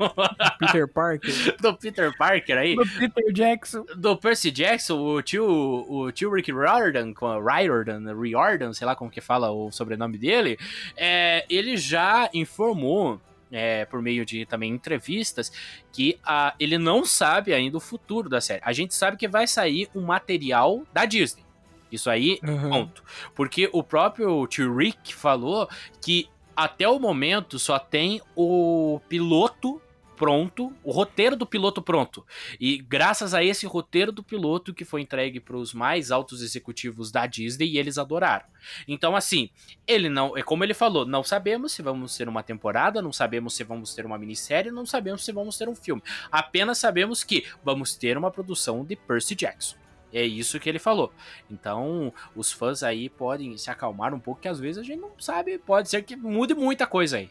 [0.59, 1.57] Peter Parker.
[1.61, 3.85] do Peter Parker aí, Do Peter Jackson.
[3.97, 8.95] do Percy Jackson, o tio, o tio Rick Riordan, com a Riordan, Riordan, sei lá
[8.95, 10.59] como que fala o sobrenome dele,
[10.97, 15.53] é, ele já informou, é, por meio de também entrevistas,
[15.93, 18.63] que ah, ele não sabe ainda o futuro da série.
[18.65, 21.45] A gente sabe que vai sair um material da Disney.
[21.93, 22.71] Isso aí Aham.
[22.71, 23.05] Ponto.
[23.35, 25.69] Porque o próprio tio Rick falou
[26.01, 29.81] que até o momento só tem o piloto
[30.23, 32.25] pronto, o roteiro do piloto pronto.
[32.61, 37.11] E graças a esse roteiro do piloto que foi entregue para os mais altos executivos
[37.11, 38.45] da Disney e eles adoraram.
[38.87, 39.51] Então assim,
[39.85, 43.55] ele não, é como ele falou, não sabemos se vamos ter uma temporada, não sabemos
[43.55, 46.03] se vamos ter uma minissérie, não sabemos se vamos ter um filme.
[46.31, 49.82] Apenas sabemos que vamos ter uma produção de Percy Jackson.
[50.13, 51.13] É isso que ele falou.
[51.51, 55.13] Então, os fãs aí podem se acalmar um pouco, que às vezes a gente não
[55.19, 57.31] sabe, pode ser que mude muita coisa aí.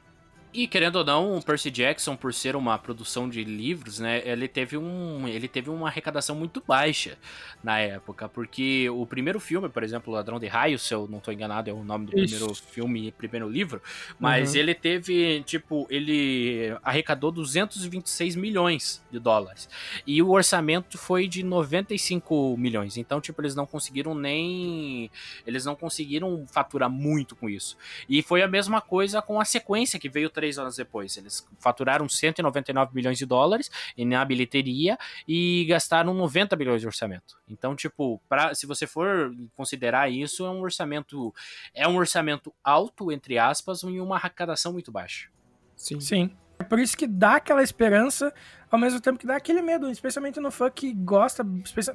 [0.53, 4.49] E querendo ou não, o Percy Jackson, por ser uma produção de livros, né, ele
[4.49, 7.17] teve, um, ele teve uma arrecadação muito baixa
[7.63, 11.31] na época, porque o primeiro filme, por exemplo, Ladrão de Raios, se eu não tô
[11.31, 12.35] enganado, é o nome do Isso.
[12.35, 13.81] primeiro filme e primeiro livro,
[14.19, 14.59] mas Uhum.
[14.59, 19.69] ele teve, tipo, ele arrecadou 226 milhões de dólares.
[20.05, 22.97] E o orçamento foi de 95 milhões.
[22.97, 25.09] Então, tipo, eles não conseguiram nem.
[25.47, 27.77] Eles não conseguiram faturar muito com isso.
[28.09, 31.15] E foi a mesma coisa com a sequência que veio três anos depois.
[31.17, 37.37] Eles faturaram 199 milhões de dólares na bilheteria e gastaram 90 milhões de orçamento.
[37.47, 41.31] Então, tipo, pra, se você for considerar isso, é um orçamento.
[41.75, 45.29] É um orçamento alto, entre aspas, e uma arrecadação muito baixa.
[45.75, 45.99] Sim.
[45.99, 46.31] Sim.
[46.59, 48.33] É por isso que dá aquela esperança,
[48.69, 51.43] ao mesmo tempo que dá aquele medo, especialmente no fã que gosta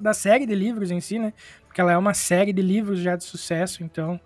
[0.01, 1.33] da série de livros em si, né?
[1.67, 4.21] Porque ela é uma série de livros já de sucesso, então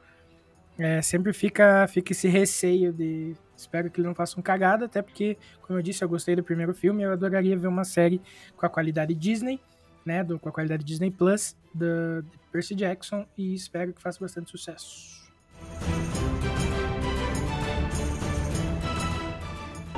[0.78, 3.36] é, sempre fica, fica esse receio de.
[3.60, 6.42] Espero que ele não faça um cagada, até porque, como eu disse, eu gostei do
[6.42, 8.20] primeiro filme, eu adoraria ver uma série
[8.56, 9.60] com a qualidade Disney,
[10.04, 10.24] né?
[10.24, 15.20] Do, com a qualidade Disney Plus, da Percy Jackson, e espero que faça bastante sucesso.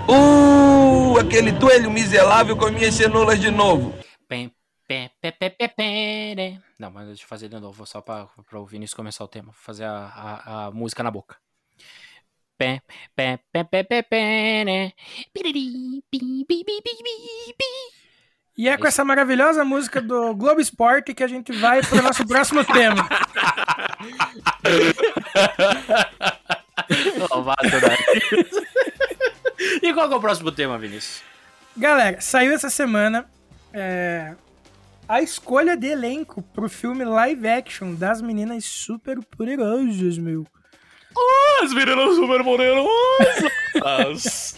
[0.08, 3.94] Uh, aquele toelho miserável com minhas cenouras de novo.
[6.78, 9.46] Não, mas deixa eu fazer de novo, só pra, pra o Vinícius começar o tema.
[9.46, 11.36] Vou fazer a, a, a música na boca.
[12.62, 12.80] Pé,
[13.16, 14.92] pé, pé, pé, pé, pé, né?
[18.56, 22.02] E é com essa maravilhosa música do Globo Esporte que a gente vai para o
[22.02, 23.08] nosso próximo tema.
[27.28, 27.96] Novato, né?
[29.82, 31.20] E qual que é o próximo tema, Vinícius?
[31.76, 33.28] Galera, saiu essa semana
[33.72, 34.36] é,
[35.08, 40.46] a escolha de elenco pro filme live action das meninas super poderosas, meu.
[41.62, 44.54] As meninas super poderosas!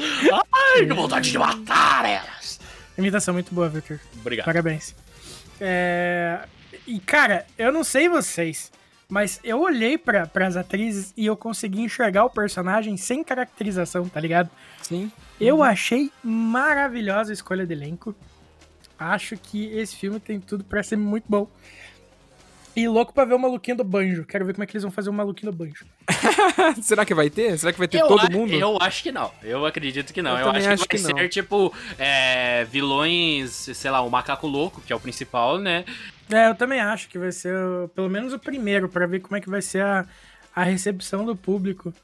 [0.53, 2.61] Ai, que vontade de matar elas!
[2.97, 3.99] Imitação muito boa, Victor.
[4.21, 4.47] Obrigado.
[4.47, 4.95] Parabéns.
[5.61, 6.41] É,
[6.87, 8.71] E, cara, eu não sei vocês,
[9.09, 14.21] mas eu olhei para as atrizes e eu consegui enxergar o personagem sem caracterização, tá
[14.21, 14.51] ligado?
[14.83, 15.11] Sim.
[15.41, 18.15] Eu achei maravilhosa a escolha de elenco.
[18.99, 21.49] Acho que esse filme tem tudo pra ser muito bom.
[22.77, 24.25] E louco pra ver o maluquinho do banjo.
[24.25, 25.85] Quero ver como é que eles vão fazer o maluquinho do banjo.
[26.83, 27.57] Será que vai ter?
[27.59, 28.53] Será que vai ter Eu todo a- mundo?
[28.53, 29.31] Eu acho que não.
[29.43, 30.33] Eu acredito que não.
[30.33, 31.19] Eu Eu, acho, acho que que vai não.
[31.21, 35.85] ser tipo é, vilões, sei lá, o macaco louco, que é o principal, né?
[36.31, 39.37] É, eu também acho que vai ser o- pelo menos o primeiro, pra ver como
[39.37, 40.05] é que vai ser a,
[40.55, 41.95] a recepção do público.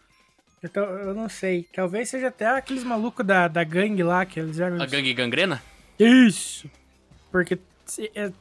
[0.62, 1.66] Então, eu não sei.
[1.74, 4.80] Talvez seja até aqueles malucos da, da gangue lá, que eles eram.
[4.80, 5.62] A gangue gangrena?
[5.98, 6.70] Isso!
[7.32, 7.58] Porque,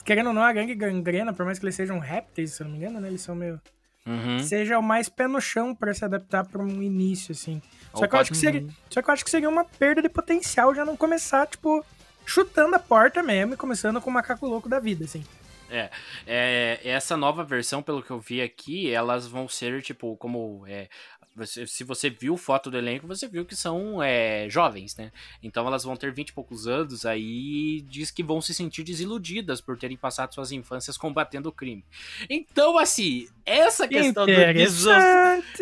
[0.03, 2.71] querendo ou não, a gangue gangrena, por mais que eles sejam répteis, se eu não
[2.71, 3.07] me engano, né?
[3.07, 3.59] Eles são meio.
[4.05, 4.39] Uhum.
[4.39, 7.61] Seja o mais pé no chão pra se adaptar pra um início, assim.
[7.93, 10.09] Só que, eu acho que seria, só que eu acho que seria uma perda de
[10.09, 11.85] potencial já não começar, tipo,
[12.25, 15.23] chutando a porta mesmo e começando com o macaco louco da vida, assim.
[15.69, 15.89] É,
[16.25, 20.89] é, essa nova versão, pelo que eu vi aqui, elas vão ser, tipo, como é,
[21.35, 25.11] você- se você viu foto do elenco, você viu que são é, jovens, né?
[25.41, 29.61] Então elas vão ter 20 e poucos anos, aí diz que vão se sentir desiludidas
[29.61, 31.83] por terem passado suas infâncias combatendo o crime.
[32.29, 34.31] Então, assim, essa questão do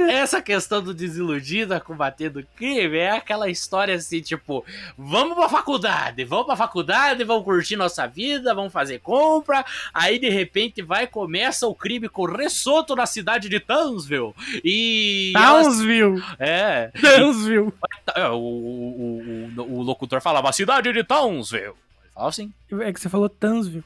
[0.09, 4.65] essa questão do desiludida combatendo o crime é aquela história assim, tipo,
[4.97, 10.29] vamos pra faculdade, vamos pra faculdade, vamos curtir nossa vida, vamos fazer compra, aí de
[10.29, 14.33] repente vai começa o crime correr solto na cidade de Townsville.
[14.63, 16.23] E elas- Townsville.
[16.39, 17.73] é, Townsville.
[18.15, 21.65] é, o, o, o, o locutor falava cidade de Townsville.
[21.65, 22.53] Ele falava assim.
[22.81, 23.83] É que você falou Townsville.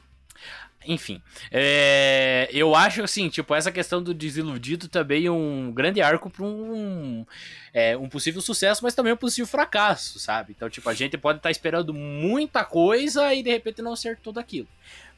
[0.86, 6.28] Enfim, é, eu acho assim, tipo, essa questão do desiludido também é um grande arco
[6.28, 7.24] para um,
[7.72, 10.54] é, um possível sucesso, mas também um possível fracasso, sabe?
[10.56, 14.40] Então, tipo, a gente pode estar esperando muita coisa e de repente não ser tudo
[14.40, 14.66] aquilo.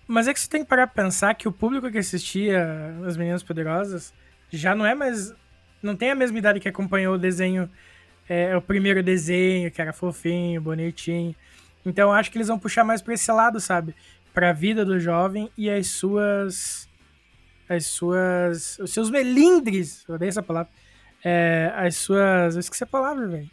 [0.07, 3.17] Mas é que você tem que parar pra pensar que o público que assistia As
[3.17, 4.13] Meninas Poderosas
[4.53, 5.33] já não é mais.
[5.85, 7.71] Não tem a mesma idade que acompanhou o desenho.
[8.29, 11.35] É, o primeiro desenho, que era fofinho, bonitinho.
[11.85, 13.95] Então eu acho que eles vão puxar mais pra esse lado, sabe?
[14.33, 16.89] Pra vida do jovem e as suas.
[17.69, 18.79] As suas.
[18.79, 20.05] Os seus melindres.
[20.09, 20.71] Eu odeio essa palavra.
[21.23, 22.55] É, as suas.
[22.55, 23.51] Eu esqueci a palavra, velho.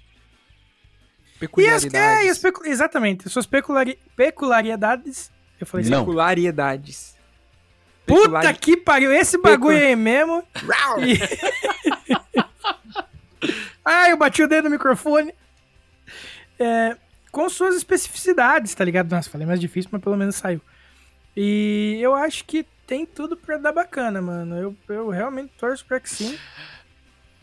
[1.57, 3.25] E as, é, e as pecu- exatamente.
[3.27, 5.31] As suas peculari, peculiaridades.
[5.59, 7.15] Eu falei assim, Peculiaridades.
[8.05, 10.43] Puta Peculari- que pariu, esse bagulho aí mesmo.
[10.99, 12.11] E-
[13.83, 15.33] Ai, eu bati o dedo no microfone.
[16.59, 16.95] É,
[17.31, 19.11] com suas especificidades, tá ligado?
[19.11, 20.61] Nossa, falei mais difícil, mas pelo menos saiu.
[21.35, 24.57] E eu acho que tem tudo pra dar bacana, mano.
[24.57, 26.37] Eu, eu realmente torço pra que sim.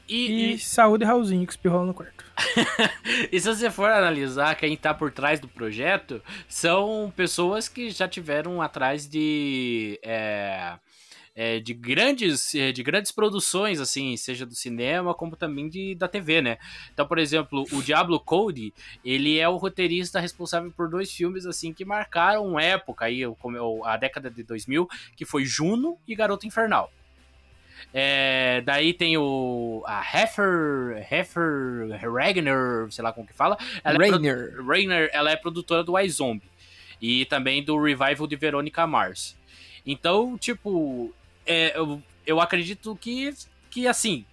[0.09, 2.25] E, E, saúde, Raulzinho, que espirrou no quarto.
[3.33, 8.07] E se você for analisar quem tá por trás do projeto, são pessoas que já
[8.07, 9.99] tiveram atrás de.
[10.03, 10.75] é,
[11.39, 16.09] é, de grandes é, de grandes produções assim seja do cinema como também de, da
[16.09, 16.59] TV né
[16.93, 18.75] então por exemplo o Diablo Cody
[19.05, 23.97] ele é o roteirista responsável por dois filmes assim que marcaram época aí como a
[23.97, 26.93] década de 2000 que foi Juno e Garota Infernal
[27.95, 34.11] é, daí tem o a Heifer Heifer Ragnar sei lá como que fala ela é
[34.11, 34.67] Rainer.
[34.67, 36.51] Rainer, ela é produtora do iZombie
[37.01, 39.39] e também do revival de Verônica Mars.
[39.87, 41.15] Então, tipo,
[41.49, 43.35] é, eu, eu acredito que,
[43.71, 44.25] que, assim,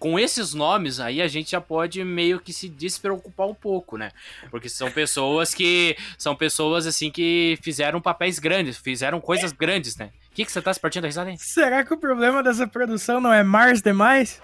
[0.00, 4.10] com esses nomes aí a gente já pode meio que se despreocupar um pouco, né?
[4.50, 10.10] Porque são pessoas que são pessoas assim que fizeram papéis grandes, fizeram coisas grandes, né?
[10.32, 11.36] O que, que você tá se partindo da risada aí?
[11.38, 14.40] Será que o problema dessa produção não é Mars demais?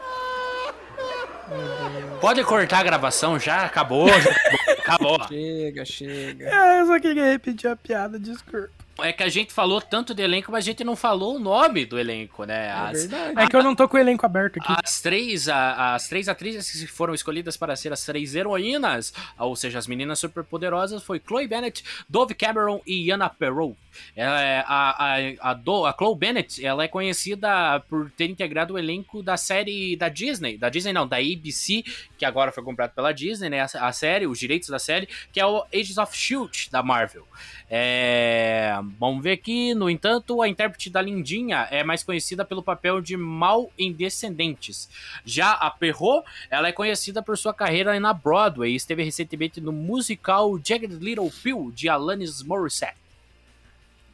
[2.20, 3.64] Pode cortar a gravação já?
[3.64, 4.30] Acabou, já
[4.72, 5.14] acabou.
[5.14, 5.28] acabou.
[5.28, 6.50] Chega, chega.
[6.52, 8.68] Ah, eu só queria repetir a piada, desculpa.
[9.02, 11.84] É que a gente falou tanto do elenco, mas a gente não falou o nome
[11.84, 12.68] do elenco, né?
[12.68, 13.34] É As, verdade.
[13.40, 14.72] É que eu não tô com o elenco aberto aqui.
[14.82, 19.54] As três, a- as três atrizes que foram escolhidas para ser as três heroínas, ou
[19.54, 23.76] seja, as meninas superpoderosas, foi Chloe Bennett, Dove Cameron e Anna Perot.
[24.16, 28.78] É- a, a, a, Do- a Chloe Bennett, ela é conhecida por ter integrado o
[28.78, 31.84] elenco da série da Disney, da Disney não, da ABC,
[32.16, 35.38] que agora foi comprado pela Disney, né, a, a série, os direitos da série, que
[35.40, 36.70] é o Agents of S.H.I.E.L.D.
[36.70, 37.26] da Marvel.
[37.68, 43.00] É, vamos ver aqui, no entanto, a intérprete da Lindinha é mais conhecida pelo papel
[43.00, 44.88] de Mal em Descendentes.
[45.24, 49.72] Já a Perrot, ela é conhecida por sua carreira na Broadway e esteve recentemente no
[49.72, 52.96] musical Jagged Little Pill, de Alanis Morissette.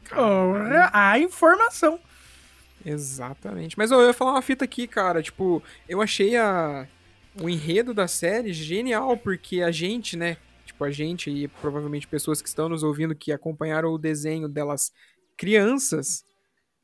[0.09, 1.99] Porra, a informação.
[2.85, 3.77] Exatamente.
[3.77, 5.21] Mas ó, eu ia falar uma fita aqui, cara.
[5.21, 6.87] Tipo, eu achei a...
[7.39, 10.37] o enredo da série genial, porque a gente, né?
[10.83, 14.91] A gente e provavelmente pessoas que estão nos ouvindo que acompanharam o desenho delas
[15.37, 16.25] crianças,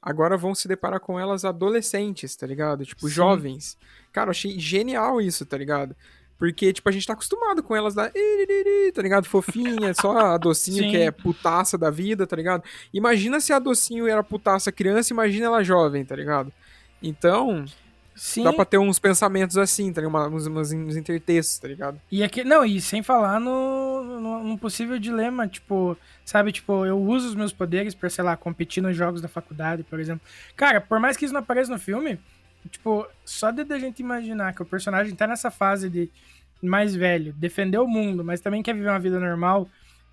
[0.01, 2.85] agora vão se deparar com elas adolescentes, tá ligado?
[2.85, 3.13] Tipo, Sim.
[3.13, 3.77] jovens.
[4.11, 5.95] Cara, eu achei genial isso, tá ligado?
[6.37, 8.09] Porque, tipo, a gente tá acostumado com elas da.
[8.93, 9.25] Tá ligado?
[9.25, 10.91] Fofinha, só a docinho Sim.
[10.91, 12.63] que é putaça da vida, tá ligado?
[12.93, 16.51] Imagina se a docinho era putaça criança, imagina ela jovem, tá ligado?
[17.03, 17.65] Então,
[18.19, 18.43] Sim.
[18.43, 20.35] dá pra ter uns pensamentos assim, tá ligado?
[20.35, 22.01] Uns, uns, uns intertextos, tá ligado?
[22.11, 26.99] E aqui, não, e sem falar no, no, num possível dilema, tipo, sabe, tipo, eu
[26.99, 30.21] uso os meus poderes pra, sei lá, competir nos jogos da faculdade, por exemplo.
[30.53, 32.19] Cara, por mais que isso não apareça no filme,
[32.69, 36.09] tipo, só de a gente imaginar que o personagem tá nessa fase de
[36.61, 39.65] mais velho, defender o mundo, mas também quer viver uma vida normal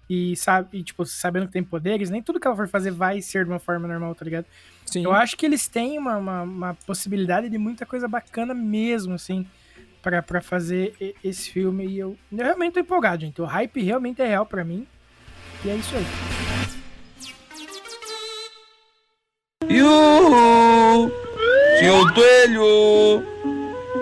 [0.08, 3.20] e sabe, e, tipo, sabendo que tem poderes, nem tudo que ela for fazer vai
[3.20, 4.46] ser de uma forma normal, tá ligado?
[4.84, 5.04] Sim.
[5.04, 9.46] Eu acho que eles têm uma, uma, uma possibilidade de muita coisa bacana mesmo, assim,
[10.00, 11.86] pra, pra fazer esse filme.
[11.86, 13.42] E eu, eu realmente tô empolgado, gente.
[13.42, 14.86] O hype realmente é real pra mim.
[15.64, 16.04] E é isso aí.
[19.68, 21.10] Yuhu!
[21.80, 23.35] Senhor Coelho!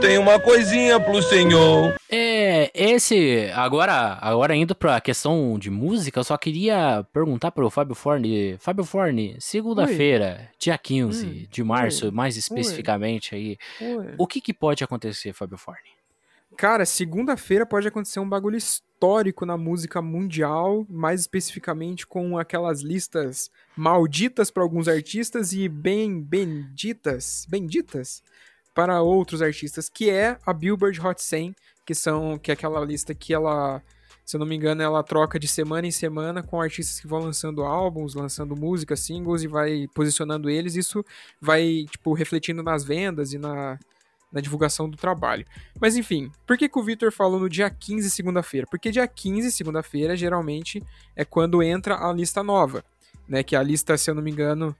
[0.00, 1.94] Tenho uma coisinha pro senhor.
[2.10, 3.50] É, esse.
[3.54, 8.56] Agora, agora indo pra questão de música, eu só queria perguntar pro Fábio Forne.
[8.58, 14.14] Fábio Forne, segunda-feira, dia 15 Hum, de março, oi, mais especificamente aí, Ué.
[14.18, 15.80] o que, que pode acontecer, Fábio Forne?
[16.56, 23.50] Cara, segunda-feira pode acontecer um bagulho histórico na música mundial, mais especificamente com aquelas listas
[23.76, 28.22] malditas para alguns artistas e bem benditas, benditas
[28.74, 31.54] para outros artistas, que é a Billboard Hot 100,
[31.86, 33.80] que são que é aquela lista que ela,
[34.24, 37.20] se eu não me engano, ela troca de semana em semana com artistas que vão
[37.20, 40.74] lançando álbuns, lançando músicas, singles e vai posicionando eles.
[40.74, 41.04] Isso
[41.40, 43.78] vai tipo refletindo nas vendas e na
[44.34, 45.46] na divulgação do trabalho.
[45.80, 48.66] Mas enfim, por que, que o Victor falou no dia 15, segunda-feira?
[48.68, 50.82] Porque dia 15, segunda-feira, geralmente
[51.14, 52.84] é quando entra a lista nova,
[53.28, 53.44] né?
[53.44, 54.74] Que a lista, se eu não me engano,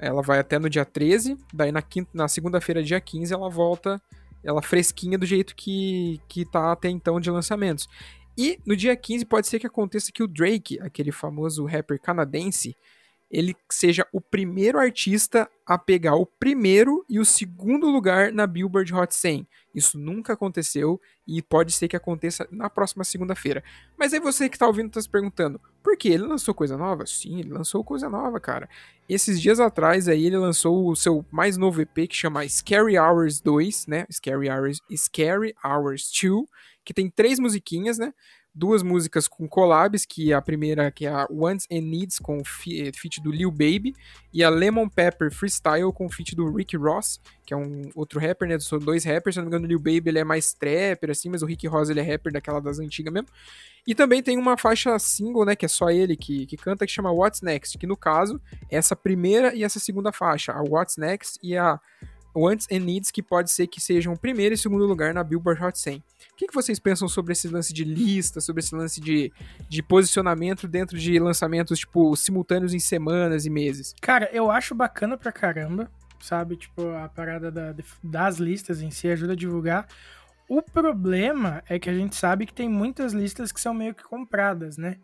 [0.00, 4.00] ela vai até no dia 13, daí na, quinta, na segunda-feira, dia 15, ela volta,
[4.42, 7.88] ela fresquinha do jeito que, que tá até então de lançamentos.
[8.36, 12.74] E no dia 15 pode ser que aconteça que o Drake, aquele famoso rapper canadense,
[13.30, 18.92] ele seja o primeiro artista a pegar o primeiro e o segundo lugar na Billboard
[18.92, 19.46] Hot 100.
[19.72, 23.62] Isso nunca aconteceu e pode ser que aconteça na próxima segunda-feira.
[23.96, 27.06] Mas aí você que tá ouvindo tá se perguntando, por que ele lançou coisa nova?
[27.06, 28.68] Sim, ele lançou coisa nova, cara.
[29.08, 33.40] Esses dias atrás aí ele lançou o seu mais novo EP que chama Scary Hours
[33.40, 34.06] 2, né?
[34.10, 36.46] Scary Hours, Scary Hours 2,
[36.84, 38.12] que tem três musiquinhas, né?
[38.54, 42.44] Duas músicas com collabs, que a primeira que é a Wants and Needs com o
[42.44, 43.94] feat do Lil Baby
[44.32, 48.48] e a Lemon Pepper Freestyle com feat do Rick Ross, que é um outro rapper,
[48.48, 48.58] né?
[48.58, 51.28] São dois rappers, se não me engano, o Lil Baby ele é mais trapper assim,
[51.28, 53.28] mas o Rick Ross ele é rapper daquela das antigas mesmo.
[53.86, 56.92] E também tem uma faixa single, né, que é só ele que, que canta, que
[56.92, 58.40] chama What's Next, que no caso
[58.70, 61.80] é essa primeira e essa segunda faixa, a What's Next e a
[62.34, 65.78] Wants and Needs, que pode ser que sejam primeiro e segundo lugar na Billboard Hot
[65.78, 65.98] 100.
[65.98, 69.32] O que, que vocês pensam sobre esse lance de lista, sobre esse lance de,
[69.68, 73.94] de posicionamento dentro de lançamentos, tipo, simultâneos em semanas e meses?
[74.00, 76.56] Cara, eu acho bacana pra caramba, sabe?
[76.56, 79.86] Tipo, a parada da- das listas em si ajuda a divulgar.
[80.48, 84.02] O problema é que a gente sabe que tem muitas listas que são meio que
[84.02, 84.96] compradas, né?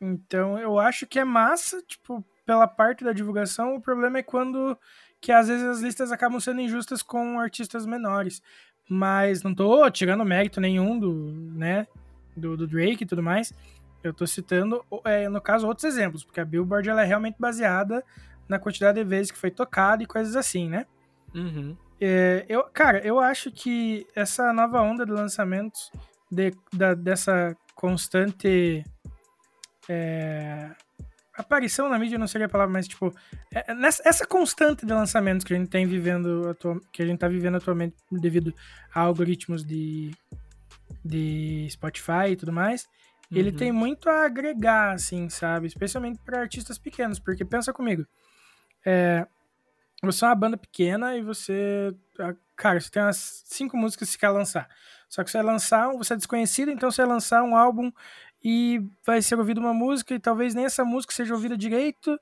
[0.00, 3.74] Então eu acho que é massa, tipo, pela parte da divulgação.
[3.76, 4.74] O problema é quando
[5.20, 8.40] que às vezes as listas acabam sendo injustas com artistas menores.
[8.88, 11.12] Mas não tô tirando mérito nenhum do,
[11.54, 11.86] né,
[12.34, 13.52] do, do Drake e tudo mais.
[14.02, 18.02] Eu tô citando, é, no caso, outros exemplos, porque a Billboard ela é realmente baseada
[18.48, 20.86] na quantidade de vezes que foi tocada e coisas assim, né?
[21.34, 21.76] Uhum.
[22.00, 25.92] É, eu, cara, eu acho que essa nova onda de lançamentos,
[26.32, 28.82] de, da- dessa constante
[29.86, 30.70] é,
[31.40, 33.14] aparição na mídia não seria a palavra, mas tipo,
[33.54, 37.06] é- é nessa, essa constante de lançamentos que a gente tem vivendo atual, que a
[37.06, 38.52] gente tá vivendo atualmente devido
[38.94, 40.10] a algoritmos de,
[41.04, 42.86] de Spotify e tudo mais,
[43.30, 43.56] ele Uhum.
[43.56, 45.66] tem muito a agregar, assim, sabe?
[45.66, 48.06] Especialmente para artistas pequenos, porque pensa comigo,
[48.84, 49.26] é,
[50.02, 51.94] você é uma banda pequena e você.
[52.56, 54.68] Cara, você tem umas cinco músicas que você quer lançar.
[55.08, 57.90] Só que você vai lançar, você é desconhecido, então você vai lançar um álbum
[58.42, 62.18] e vai ser ouvido uma música e talvez nem essa música seja ouvida direito.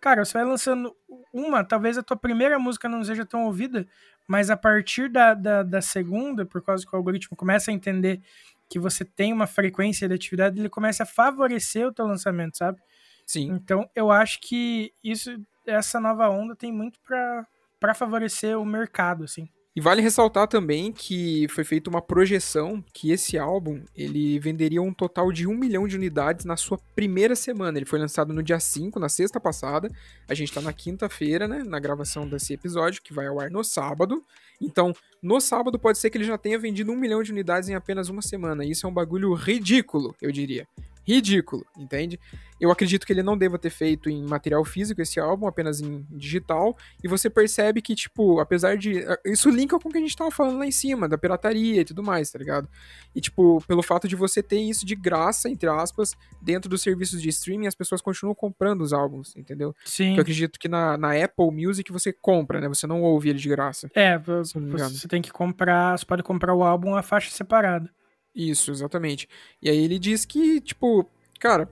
[0.00, 0.94] Cara, você vai lançando
[1.32, 3.86] uma, talvez a tua primeira música não seja tão ouvida,
[4.26, 8.20] mas a partir da, da, da segunda, por causa que o algoritmo começa a entender
[8.68, 12.80] que você tem uma frequência de atividade, ele começa a favorecer o teu lançamento, sabe?
[13.24, 13.50] Sim.
[13.52, 15.30] Então, eu acho que isso,
[15.66, 19.48] essa nova onda tem muito para favorecer o mercado, assim.
[19.76, 24.90] E vale ressaltar também que foi feita uma projeção que esse álbum ele venderia um
[24.90, 27.76] total de um milhão de unidades na sua primeira semana.
[27.76, 29.90] Ele foi lançado no dia 5, na sexta passada.
[30.26, 31.62] A gente tá na quinta-feira, né?
[31.62, 34.24] Na gravação desse episódio, que vai ao ar no sábado.
[34.62, 37.74] Então, no sábado pode ser que ele já tenha vendido um milhão de unidades em
[37.74, 38.64] apenas uma semana.
[38.64, 40.66] Isso é um bagulho ridículo, eu diria.
[41.06, 42.18] Ridículo, entende?
[42.58, 46.06] Eu acredito que ele não deva ter feito em material físico esse álbum, apenas em
[46.10, 46.76] digital.
[47.04, 49.04] E você percebe que, tipo, apesar de.
[49.24, 51.84] Isso linka com o que a gente tava falando lá em cima, da pirataria e
[51.84, 52.68] tudo mais, tá ligado?
[53.14, 57.20] E, tipo, pelo fato de você ter isso de graça, entre aspas, dentro dos serviços
[57.20, 59.74] de streaming, as pessoas continuam comprando os álbuns, entendeu?
[59.84, 60.14] Sim.
[60.14, 62.68] Que eu acredito que na, na Apple Music você compra, né?
[62.68, 63.90] Você não ouve ele de graça.
[63.94, 67.90] É, você tem que comprar, você pode comprar o álbum a faixa separada.
[68.36, 69.26] Isso, exatamente.
[69.62, 71.08] E aí ele diz que, tipo,
[71.40, 71.68] cara,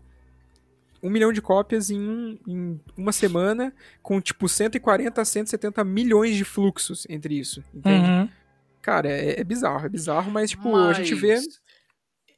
[1.02, 3.70] um milhão de cópias em, um- em uma semana,
[4.02, 8.08] com, tipo, 140 a 170 milhões de fluxos entre isso, entende?
[8.08, 8.28] Uhum.
[8.80, 11.38] Cara, é, é bizarro, é bizarro, mas, tipo, a gente vê...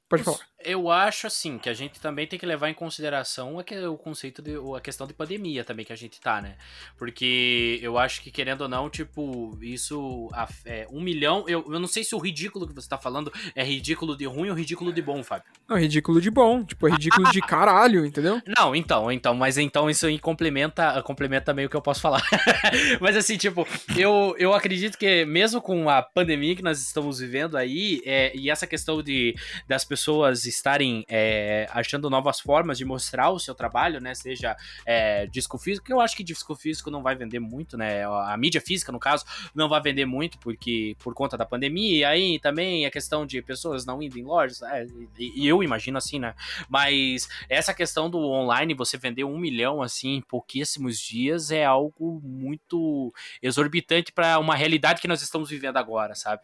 [0.09, 0.39] Pode falar.
[0.64, 4.54] Eu acho assim que a gente também tem que levar em consideração o conceito de
[4.76, 6.57] a questão de pandemia também que a gente tá, né?
[6.96, 10.30] Porque eu acho que querendo ou não, tipo, isso
[10.64, 11.44] é, um milhão.
[11.46, 14.48] Eu, eu não sei se o ridículo que você tá falando é ridículo de ruim
[14.48, 15.46] ou ridículo de bom, Fábio.
[15.68, 16.64] Não, ridículo de bom.
[16.64, 18.40] Tipo, é ridículo de caralho, entendeu?
[18.57, 22.22] Não, então, então, mas então isso aí complementa, complementa meio que eu posso falar.
[23.00, 27.57] mas assim, tipo, eu, eu acredito que mesmo com a pandemia que nós estamos vivendo
[27.57, 29.34] aí, é, e essa questão de
[29.68, 34.14] das pessoas estarem é, achando novas formas de mostrar o seu trabalho, né?
[34.14, 38.05] Seja é, disco físico, que eu acho que disco físico não vai vender muito, né?
[38.05, 39.24] A mídia física, no caso,
[39.55, 43.40] não vai vender muito, porque por conta da pandemia, e aí também a questão de
[43.42, 44.86] pessoas não indo em lojas, é,
[45.18, 46.34] e, eu imagino assim, né?
[46.68, 52.20] Mas essa questão do online, você vender um milhão assim em pouquíssimos dias é algo
[52.22, 56.42] muito exorbitante para uma realidade que nós estamos vivendo agora, sabe?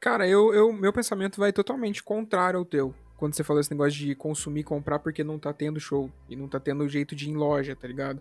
[0.00, 2.94] Cara, eu, eu, meu pensamento vai totalmente contrário ao teu.
[3.16, 6.10] Quando você falou esse negócio de consumir comprar porque não tá tendo show.
[6.28, 8.20] E não tá tendo jeito de ir em loja, tá ligado?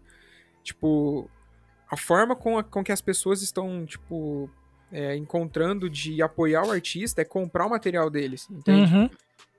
[0.64, 1.30] Tipo,
[1.90, 4.50] a forma com, a- com que as pessoas estão, tipo,
[4.92, 8.94] é, encontrando de apoiar o artista é comprar o material deles, entende?
[8.94, 9.10] Uhum.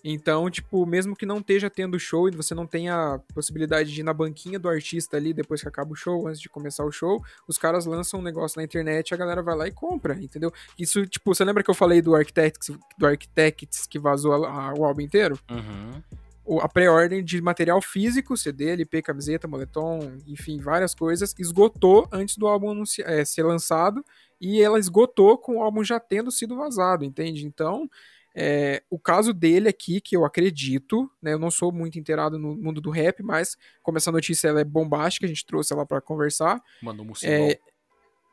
[0.09, 4.01] Então, tipo, mesmo que não esteja tendo show e você não tenha a possibilidade de
[4.03, 6.93] ir na banquinha do artista ali depois que acaba o show, antes de começar o
[6.93, 10.53] show, os caras lançam um negócio na internet, a galera vai lá e compra, entendeu?
[10.79, 14.75] Isso, tipo, você lembra que eu falei do Architects, do Architects que vazou a- a-
[14.75, 15.37] o álbum inteiro?
[15.51, 16.61] Uhum.
[16.61, 22.47] A pré-ordem de material físico, CD, LP, camiseta, moletom, enfim, várias coisas, esgotou antes do
[22.47, 24.05] álbum é, ser lançado
[24.41, 27.45] e ela esgotou com o álbum já tendo sido vazado, entende?
[27.45, 27.91] Então,
[28.39, 32.55] é, o caso dele aqui, que eu acredito, né, eu não sou muito inteirado no
[32.55, 36.03] mundo do rap, mas como essa notícia ela é bombástica, a gente trouxe ela pra
[36.03, 36.63] conversar.
[36.83, 37.33] Mano Mucilon.
[37.33, 37.59] É,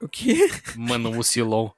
[0.01, 0.36] o que?
[0.76, 1.70] Mano Mucilon.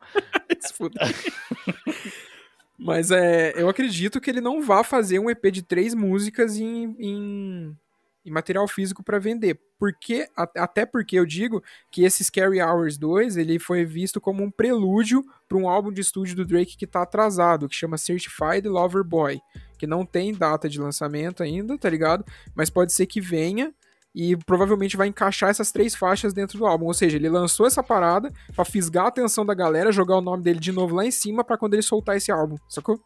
[2.79, 6.95] Mas é, eu acredito que ele não vá fazer um EP de três músicas em,
[6.99, 7.77] em,
[8.25, 9.59] em material físico para vender.
[9.77, 11.61] Porque, até porque eu digo
[11.91, 16.01] que esse Scary Hours 2 ele foi visto como um prelúdio para um álbum de
[16.01, 19.39] estúdio do Drake que tá atrasado, que chama Certified Lover Boy,
[19.77, 22.25] que não tem data de lançamento ainda, tá ligado?
[22.55, 23.73] Mas pode ser que venha
[24.15, 26.85] e provavelmente vai encaixar essas três faixas dentro do álbum.
[26.85, 30.41] Ou seja, ele lançou essa parada pra fisgar a atenção da galera, jogar o nome
[30.41, 32.99] dele de novo lá em cima pra quando ele soltar esse álbum, sacou?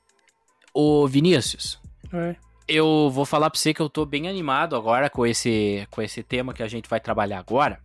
[0.72, 1.82] Ô, Vinícius,
[2.14, 2.36] É.
[2.70, 6.22] eu vou falar pra você que eu tô bem animado agora com esse, com esse
[6.24, 7.82] tema que a gente vai trabalhar agora.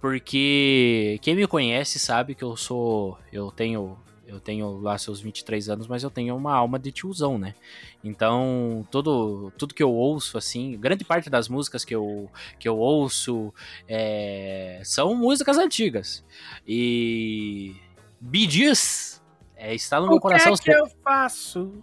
[0.00, 3.18] Porque quem me conhece sabe que eu sou.
[3.32, 3.96] Eu tenho.
[4.26, 7.54] Eu tenho lá seus 23 anos, mas eu tenho uma alma de tiozão, né?
[8.04, 12.76] Então, todo, tudo que eu ouço, assim, grande parte das músicas que eu, que eu
[12.76, 13.54] ouço
[13.88, 16.22] é, são músicas antigas.
[16.66, 17.74] E.
[18.30, 19.22] Gees
[19.56, 20.52] é, está no meu O que coração.
[20.52, 21.82] é que eu faço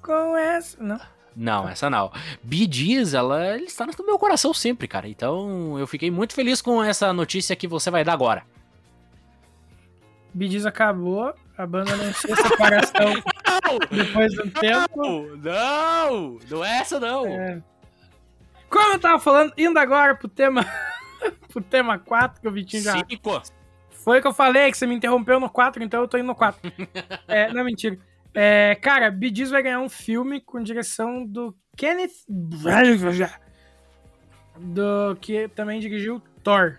[0.00, 0.82] com essa...
[0.82, 1.13] Não.
[1.36, 2.12] Não, essa não.
[2.42, 5.08] Bee Gees, ela, ela está no meu coração sempre, cara.
[5.08, 8.44] Então eu fiquei muito feliz com essa notícia que você vai dar agora.
[10.34, 13.14] Bidiz acabou, a banda anunciou separação
[13.90, 15.36] depois de um tempo.
[15.36, 16.38] Não!
[16.50, 17.24] Não é essa não!
[17.26, 17.62] É.
[18.68, 20.66] Como eu tava falando, indo agora pro tema,
[21.48, 22.92] pro tema 4, que o Vitinho já...
[22.94, 23.42] Cinco.
[23.90, 26.26] Foi o que eu falei, que você me interrompeu no 4, então eu tô indo
[26.26, 26.60] no 4.
[27.28, 27.96] é, não, mentira.
[28.34, 33.30] É, cara, Gees vai ganhar um filme com direção do Kenneth Branagh,
[34.58, 36.78] do que também dirigiu Thor.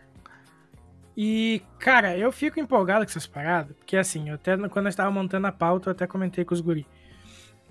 [1.18, 5.10] E, cara, eu fico empolgado com essas paradas, porque assim, eu até quando eu estava
[5.10, 6.86] montando a pauta, eu até comentei com os guri.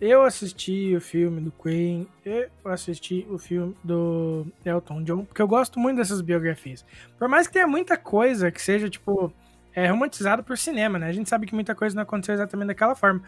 [0.00, 5.46] Eu assisti o filme do Queen, eu assisti o filme do Elton John, porque eu
[5.46, 6.84] gosto muito dessas biografias.
[7.18, 9.32] Por mais que tenha muita coisa que seja, tipo,
[9.72, 11.08] é romantizada por cinema, né?
[11.08, 13.22] A gente sabe que muita coisa não aconteceu exatamente daquela forma.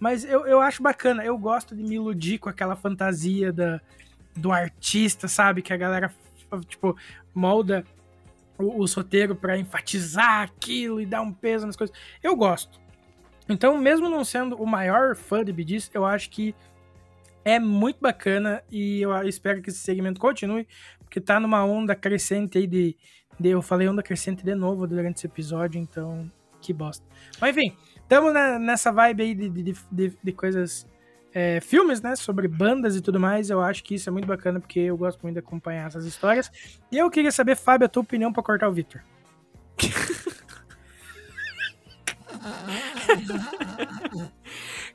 [0.00, 3.80] Mas eu, eu acho bacana, eu gosto de me iludir com aquela fantasia da,
[4.34, 5.60] do artista, sabe?
[5.60, 6.10] Que a galera,
[6.66, 6.96] tipo,
[7.34, 7.84] molda
[8.58, 11.94] o, o roteiro pra enfatizar aquilo e dar um peso nas coisas.
[12.22, 12.80] Eu gosto.
[13.48, 16.54] Então, mesmo não sendo o maior fã de Gees, eu acho que
[17.44, 20.66] é muito bacana e eu espero que esse segmento continue,
[21.00, 22.96] porque tá numa onda crescente aí de,
[23.38, 26.30] de eu falei onda crescente de novo durante esse episódio, então
[26.60, 27.04] que bosta.
[27.40, 27.76] Mas enfim,
[28.10, 30.84] estamos nessa vibe aí de, de, de, de coisas,
[31.32, 34.58] é, filmes, né, sobre bandas e tudo mais, eu acho que isso é muito bacana,
[34.58, 36.50] porque eu gosto muito de acompanhar essas histórias.
[36.90, 39.00] E eu queria saber, Fábio, a tua opinião pra cortar o Victor.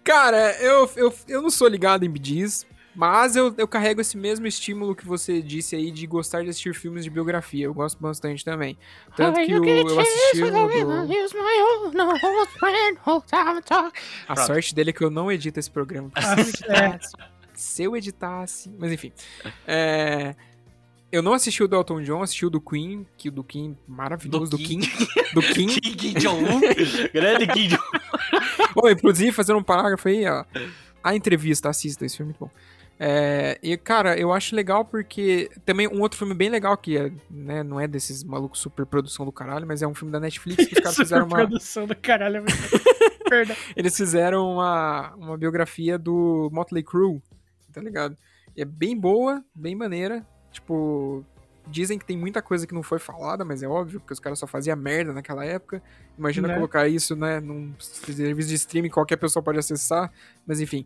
[0.03, 4.47] Cara, eu, eu, eu não sou ligado em BDs, mas eu, eu carrego esse mesmo
[4.47, 7.65] estímulo que você disse aí de gostar de assistir filmes de biografia.
[7.65, 8.77] Eu gosto bastante também.
[9.15, 10.57] Tanto que o, eu assisti o do...
[14.27, 16.09] A sorte dele é que eu não edito esse programa.
[16.15, 16.35] Ah,
[16.73, 16.99] é.
[17.53, 18.73] Se eu editasse.
[18.77, 19.11] Mas enfim.
[19.67, 20.35] É,
[21.11, 23.77] Eu não assisti o do Elton John, assisti o do Queen, que o do Queen,
[23.87, 24.85] maravilhoso, do, Do King.
[25.33, 25.79] Do King.
[25.79, 26.59] Kim Kim Jong-un.
[27.13, 27.99] Grande Kim Jong-un.
[28.75, 30.43] Bom, inclusive, fazendo um parágrafo aí, ó.
[31.01, 32.51] A entrevista, assista, esse filme é muito bom.
[32.97, 37.11] É, e, cara, eu acho legal porque também um outro filme bem legal que é,
[37.29, 40.65] né, não é desses malucos super produção do caralho, mas é um filme da Netflix
[40.65, 42.37] que os caras fizeram uma, produção do caralho.
[42.37, 42.43] é
[43.29, 43.55] Perdão.
[43.75, 47.21] eles fizeram uma, uma biografia do Motley Crue,
[47.73, 48.15] tá ligado?
[48.55, 50.25] E é bem boa, bem maneira.
[50.51, 51.25] Tipo,
[51.67, 54.39] dizem que tem muita coisa que não foi falada, mas é óbvio, porque os caras
[54.39, 55.81] só faziam merda naquela época.
[56.17, 56.55] Imagina Né?
[56.55, 60.11] colocar isso, né, num serviço de streaming, que qualquer pessoa pode acessar,
[60.45, 60.85] mas enfim.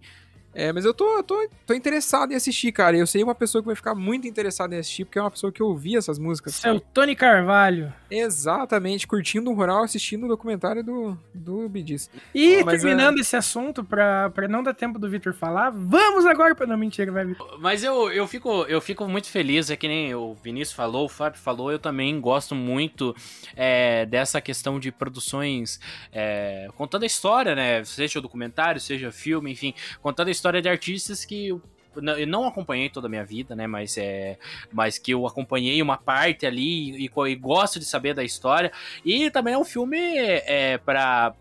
[0.54, 2.98] É, mas eu tô, tô, tô interessado em assistir, cara.
[2.98, 5.32] E eu sei uma pessoa que vai ficar muito interessada em assistir, porque é uma
[5.32, 6.56] pessoa que ouvia essas músicas.
[6.56, 7.94] Seu Tony Carvalho.
[8.10, 12.10] Exatamente, curtindo um rural, assistindo o documentário do, do Bidis.
[12.34, 16.56] E Mas, terminando esse assunto, pra, pra não dar tempo do Vitor falar, vamos agora
[16.56, 16.66] pra.
[16.66, 17.60] Não, mentira, vai, Vitor.
[17.60, 21.10] Mas eu, eu, fico, eu fico muito feliz, é que nem o Vinícius falou, o
[21.10, 23.16] Fábio falou, eu também gosto muito
[23.56, 25.80] é, dessa questão de produções
[26.12, 27.84] é, contando a história, né?
[27.84, 31.62] Seja documentário, seja filme, enfim, contando a história de artistas que eu
[32.28, 33.68] não- acompanhei toda a minha vida, né?
[33.68, 34.38] Mas, é,
[34.72, 38.72] mas que eu acompanhei uma parte ali e, e gosto de saber da história.
[39.04, 41.36] E também é um filme é, para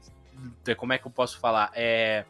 [0.77, 1.71] como é que eu posso falar?
[1.75, 2.25] É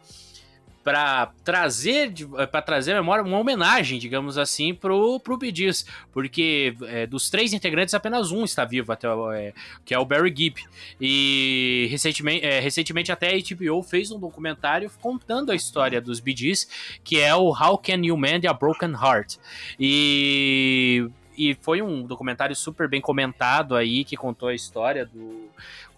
[0.89, 2.15] para trazer
[2.51, 7.93] para trazer memória uma homenagem, digamos assim, pro pro Gees, porque é, dos três integrantes
[7.93, 9.53] apenas um está vivo até é,
[9.85, 10.65] que é o Barry Gibb.
[10.99, 16.67] E recentemente, é, recentemente até a HBO fez um documentário contando a história dos Gees,
[17.05, 19.37] que é o How Can You Mend a Broken Heart.
[19.79, 21.07] E
[21.39, 25.49] e foi um documentário super bem comentado aí que contou a história do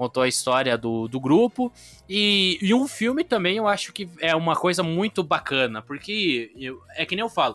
[0.01, 1.71] contou a história do, do grupo
[2.09, 6.81] e, e um filme também eu acho que é uma coisa muito bacana porque eu-
[6.97, 7.55] é que nem eu falo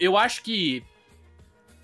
[0.00, 0.82] eu acho que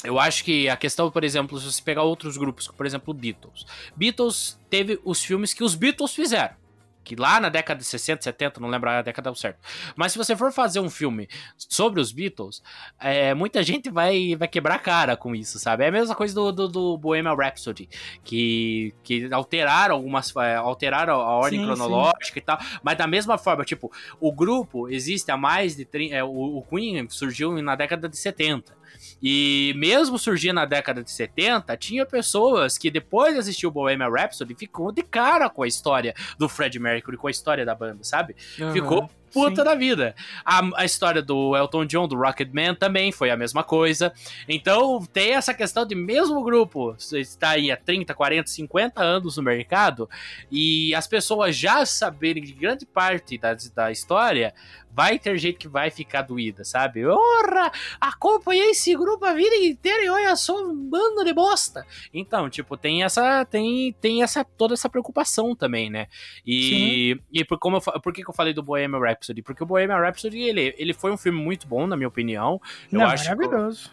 [0.03, 3.67] eu acho que a questão, por exemplo, se você pegar outros grupos, por exemplo, Beatles.
[3.95, 6.55] Beatles teve os filmes que os Beatles fizeram.
[7.03, 9.59] Que lá na década de 60, 70, não lembro a década certo.
[9.97, 12.63] Mas se você for fazer um filme sobre os Beatles,
[12.99, 15.85] é, muita gente vai, vai quebrar a cara com isso, sabe?
[15.85, 17.89] É a mesma coisa do, do, do Bohemian Rhapsody,
[18.23, 20.35] que, que alteraram algumas.
[20.37, 22.59] é, alteraram a ordem Sim, cronológica e tal.
[22.83, 23.91] Mas da mesma forma, tipo,
[24.21, 26.15] o grupo existe há mais de 30.
[26.15, 28.80] É, o, o Queen surgiu na década de 70.
[29.23, 34.09] E mesmo surgindo na década de 70, tinha pessoas que depois de assistir o Bohemian
[34.09, 38.03] Rhapsody ficou de cara com a história do Fred Mercury, com a história da banda,
[38.03, 38.35] sabe?
[38.73, 39.65] Ficou puta Sim.
[39.65, 40.15] da vida.
[40.45, 44.13] A, a história do Elton John, do Rocketman, também foi a mesma coisa.
[44.49, 49.43] Então, tem essa questão de mesmo grupo está aí há 30, 40, 50 anos no
[49.43, 50.09] mercado
[50.51, 54.55] e as pessoas já saberem de grande parte da, da história,
[54.93, 57.07] vai ter gente que vai ficar doída, sabe?
[57.07, 57.71] Ora,
[58.01, 61.87] acompanhei esse grupo a vida inteira e olha só um bando de bosta.
[62.13, 66.09] Então, tipo, tem essa tem tem essa toda essa preocupação também, né?
[66.45, 69.43] E, e por, como eu, por que, que eu falei do Bohemian Rhapsody?
[69.43, 72.61] Porque o Bohemian Rhapsody, ele, ele foi um filme muito bom, na minha opinião.
[72.91, 73.91] Eu Não, acho que- maravilhoso.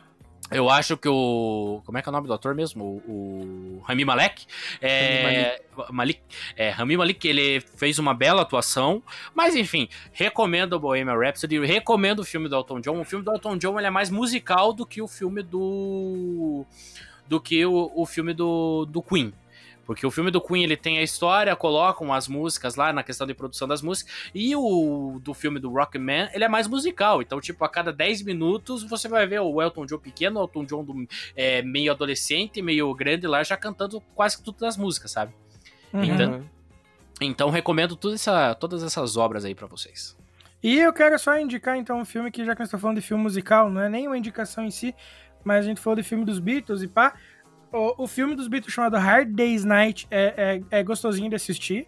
[0.49, 1.81] Eu acho que o.
[1.85, 2.81] Como é que é o nome do ator mesmo?
[3.05, 4.45] O, o Rami Malek.
[4.81, 5.61] É,
[5.91, 6.21] Malik.
[6.55, 9.03] É, Rami Malek, ele fez uma bela atuação.
[9.35, 11.59] Mas enfim, recomendo o Bohemian Rhapsody.
[11.65, 13.01] Recomendo o filme do Elton John.
[13.01, 16.63] O filme do Elton John ele é mais musical do que o filme do.
[17.27, 19.33] Do que o, o filme do, do Queen.
[19.87, 23.25] Porque o filme do Queen ele tem a história, colocam as músicas lá na questão
[23.25, 24.13] de produção das músicas.
[24.35, 27.21] E o do filme do Rockman, ele é mais musical.
[27.21, 30.65] Então, tipo, a cada 10 minutos você vai ver o Elton John pequeno, o Elton
[30.65, 31.07] John do,
[31.37, 35.33] é, meio adolescente, meio grande lá, já cantando quase tudo das músicas, sabe?
[35.93, 36.03] Uhum.
[36.03, 36.43] Então,
[37.21, 40.17] então recomendo essa, todas essas obras aí pra vocês.
[40.61, 43.07] E eu quero só indicar então um filme que, já que nós estamos falando de
[43.07, 44.93] filme musical, não é nem uma indicação em si,
[45.45, 47.13] mas a gente falou de filme dos Beatles e pá.
[47.71, 51.87] O, o filme dos Beatles chamado Hard Day's Night é, é, é gostosinho de assistir.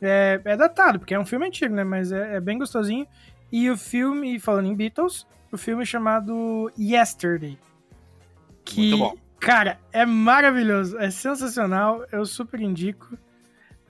[0.00, 1.84] É, é datado, porque é um filme antigo, né?
[1.84, 3.06] Mas é, é bem gostosinho.
[3.50, 7.58] E o filme, falando em Beatles, o filme chamado Yesterday.
[8.64, 9.14] Que, Muito bom.
[9.38, 13.18] cara, é maravilhoso, é sensacional, eu super indico.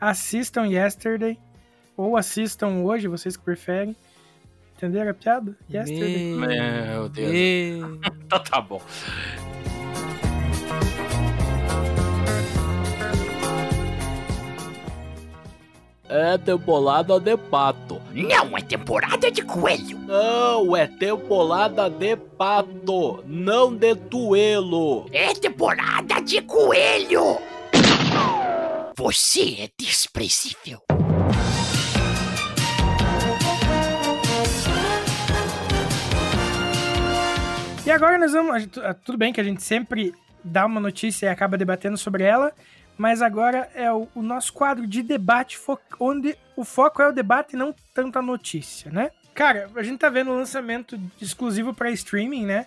[0.01, 1.39] Assistam Yesterday,
[1.97, 3.95] ou assistam hoje, vocês que preferem.
[4.77, 5.57] Entenderam a piada?
[5.71, 6.35] Yesterday.
[6.35, 7.31] Meu Deus.
[7.31, 8.01] Meu...
[8.27, 8.83] Então tá bom.
[16.15, 17.99] É temporada de pato.
[18.13, 19.99] Não é temporada de coelho.
[20.01, 25.07] Não, é temporada de pato, não de tuelo.
[25.11, 27.39] É temporada de coelho.
[28.95, 30.83] Você é desprezível.
[37.87, 38.69] E agora nós vamos.
[39.03, 40.13] Tudo bem que a gente sempre
[40.45, 42.53] dá uma notícia e acaba debatendo sobre ela,
[42.97, 45.59] mas agora é o, o nosso quadro de debate,
[45.99, 49.11] onde o foco é o debate e não tanto a notícia, né?
[49.35, 52.67] Cara, a gente tá vendo o lançamento exclusivo para streaming, né?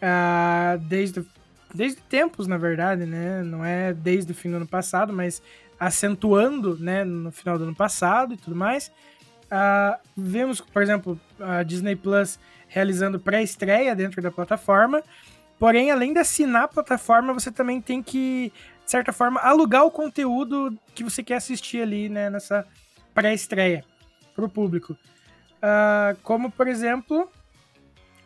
[0.00, 1.24] Ah, desde,
[1.72, 3.42] desde tempos, na verdade, né?
[3.42, 5.40] Não é desde o fim do ano passado, mas
[5.78, 7.04] acentuando, né?
[7.04, 8.90] No final do ano passado e tudo mais.
[9.48, 15.02] Ah, vemos, por exemplo, a Disney Plus realizando pré-estreia dentro da plataforma.
[15.58, 18.52] Porém, além de assinar a plataforma, você também tem que,
[18.84, 22.66] de certa forma, alugar o conteúdo que você quer assistir ali, né, nessa
[23.14, 23.84] pré-estreia
[24.34, 24.96] para o público.
[25.60, 27.30] Ah, como, por exemplo,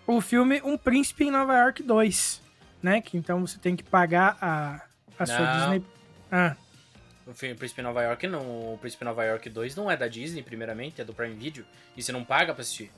[0.07, 2.43] o filme Um Príncipe em Nova York 2,
[2.83, 3.01] né?
[3.01, 4.83] Que então você tem que pagar a,
[5.19, 5.53] a sua.
[5.59, 5.85] Disney.
[6.31, 6.57] Ah,
[7.27, 8.73] O filme Príncipe Nova York não.
[8.73, 11.67] O Príncipe Nova York 2 não é da Disney, primeiramente, é do Prime Video.
[11.97, 12.91] E você não paga pra assistir.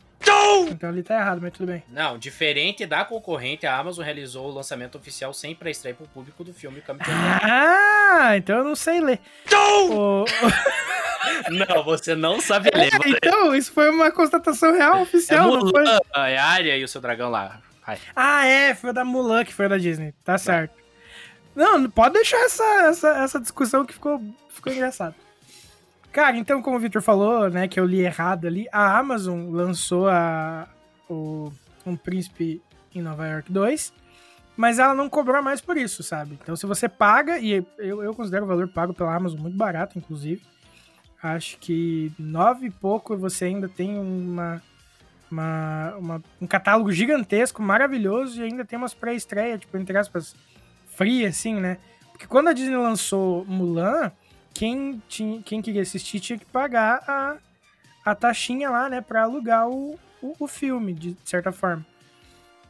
[0.70, 1.82] Então ali tá errado, mas tudo bem.
[1.88, 6.52] Não, diferente da concorrente, a Amazon realizou o lançamento oficial sem pré-estreia pro público do
[6.52, 9.20] filme Capitão Ah, então eu não sei ler.
[9.90, 10.24] O-
[11.50, 12.84] Não, você não sabe ler.
[12.92, 15.82] É, então, isso foi uma constatação real É oficial, não foi?
[15.84, 17.60] Mulan, é a Arya e o seu dragão lá.
[17.86, 17.98] Vai.
[18.14, 20.14] Ah, é, foi o da Mulan que foi o da Disney.
[20.24, 20.74] Tá certo.
[21.54, 25.14] Não, não pode deixar essa, essa, essa discussão que ficou, ficou engraçado.
[26.12, 30.08] Cara, então, como o Victor falou, né, que eu li errado ali, a Amazon lançou
[30.08, 30.66] a,
[31.08, 31.52] o
[31.86, 32.62] Um Príncipe
[32.94, 33.92] em Nova York 2,
[34.56, 36.36] mas ela não cobrou mais por isso, sabe?
[36.42, 39.98] Então, se você paga, e eu, eu considero o valor pago pela Amazon muito barato,
[39.98, 40.42] inclusive,
[41.22, 44.62] acho que nove e pouco você ainda tem uma,
[45.30, 50.34] uma, uma- um catálogo gigantesco, maravilhoso, e ainda tem umas pré-estreia, tipo, entre aspas,
[50.96, 51.76] fria, assim, né?
[52.10, 54.10] Porque quando a Disney lançou Mulan,
[54.54, 57.36] quem, tinha, quem queria assistir tinha que pagar a,
[58.04, 61.86] a taxinha lá, né, pra alugar o, o, o filme, de certa forma.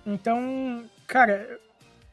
[0.07, 1.59] Então, cara,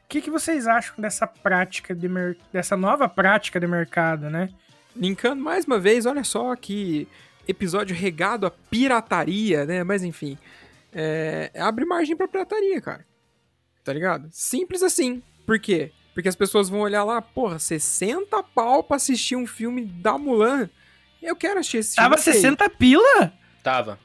[0.04, 4.50] o que, que vocês acham dessa prática, de mer- dessa nova prática de mercado, né?
[4.94, 7.06] Linkando mais uma vez, olha só que
[7.46, 9.84] episódio regado a pirataria, né?
[9.84, 10.38] Mas enfim,
[10.92, 13.06] é, abre margem pra pirataria, cara.
[13.84, 14.28] Tá ligado?
[14.32, 15.22] Simples assim.
[15.46, 15.92] Por quê?
[16.16, 20.70] Porque as pessoas vão olhar lá, porra, 60 pau pra assistir um filme da Mulan.
[21.22, 22.08] Eu quero assistir esse filme.
[22.08, 22.32] Tava ok.
[22.32, 23.32] 60 pila?
[23.62, 23.98] Tava.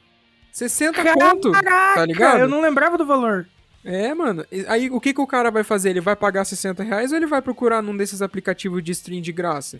[0.51, 2.41] 60 conto, tá ligado?
[2.41, 3.47] Eu não lembrava do valor.
[3.85, 4.45] É, mano.
[4.67, 5.91] Aí o que, que o cara vai fazer?
[5.91, 9.31] Ele vai pagar 60 reais ou ele vai procurar num desses aplicativos de stream de
[9.31, 9.79] graça?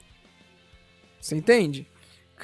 [1.19, 1.85] Você entende?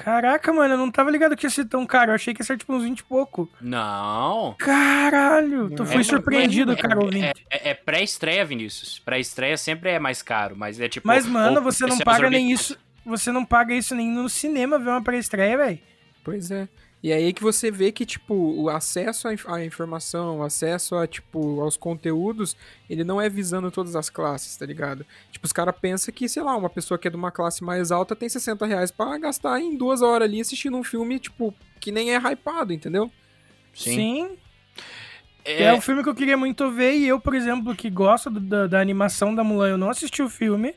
[0.02, 2.12] Caraca, mano, eu não tava ligado que ia ser tão caro.
[2.12, 3.50] Eu achei que ia ser tipo uns 20 e pouco.
[3.60, 4.54] Não.
[4.58, 5.86] Caralho, tu Não.
[5.86, 7.46] fui É, surpreendido, é, cara, é, ouvinte.
[7.50, 9.00] É, é pré-estreia, Vinícius.
[9.00, 11.06] Pré-estreia sempre é mais caro, mas é tipo.
[11.06, 12.78] Mas, mano, você não é paga nem isso.
[13.04, 15.78] Você não paga isso nem no cinema ver uma pré-estreia, velho.
[16.22, 16.68] Pois é.
[17.00, 20.96] E aí que você vê que, tipo, o acesso à inf- à informação, o acesso
[20.96, 22.56] a, tipo, aos conteúdos,
[22.90, 25.06] ele não é visando todas as classes, tá ligado?
[25.30, 27.92] Tipo, os caras pensam que, sei lá, uma pessoa que é de uma classe mais
[27.92, 31.92] alta tem 60 reais pra gastar em duas horas ali assistindo um filme, tipo, que
[31.92, 33.10] nem é hypado, entendeu?
[33.72, 34.30] Sim.
[35.44, 38.28] É, É um filme que eu queria muito ver e eu, por exemplo, que gosto
[38.28, 40.74] do- da, da animação da Mulan, eu não assisti o filme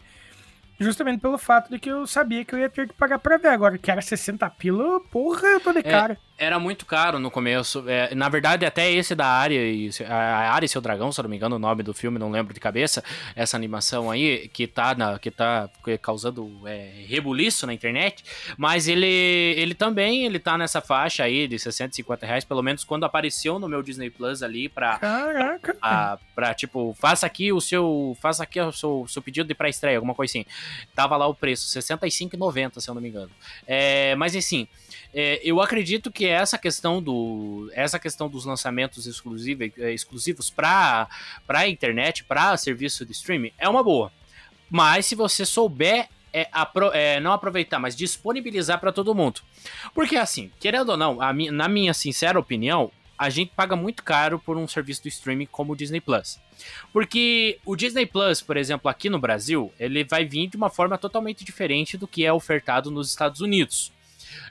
[0.81, 3.49] justamente pelo fato de que eu sabia que eu ia ter que pagar pra ver.
[3.49, 6.17] Agora, que era 60 pila, porra, eu tô de cara.
[6.41, 7.83] Era muito caro no começo.
[7.87, 11.23] É, na verdade, até esse da área e a área e seu dragão, se eu
[11.23, 13.03] não me engano, o nome do filme, não lembro de cabeça.
[13.35, 15.69] Essa animação aí que tá, na, que tá
[16.01, 18.23] causando é, rebuliço na internet.
[18.57, 22.83] Mas ele, ele também ele tá nessa faixa aí de 60, 50 reais, pelo menos
[22.83, 25.77] quando apareceu no meu Disney Plus ali pra, Caraca.
[25.79, 28.17] a, pra, tipo, faça aqui o seu.
[28.19, 30.45] Faça aqui o seu, seu pedido de pré-estreia, alguma coisa assim.
[30.95, 33.29] Tava lá o preço, R$ 65,90, se eu não me engano.
[33.67, 34.67] É, mas assim,
[35.13, 37.69] é, eu acredito que essa questão do.
[37.73, 41.07] Essa questão dos lançamentos exclusivos, exclusivos pra,
[41.45, 44.11] pra internet, pra serviço de streaming, é uma boa.
[44.69, 49.41] Mas se você souber é, apro- é, não aproveitar, mas disponibilizar pra todo mundo.
[49.93, 51.17] Porque assim, querendo ou não,
[51.51, 55.73] na minha sincera opinião, a gente paga muito caro por um serviço do streaming como
[55.73, 56.39] o Disney Plus.
[56.93, 60.97] Porque o Disney Plus, por exemplo, aqui no Brasil, ele vai vir de uma forma
[60.97, 63.91] totalmente diferente do que é ofertado nos Estados Unidos.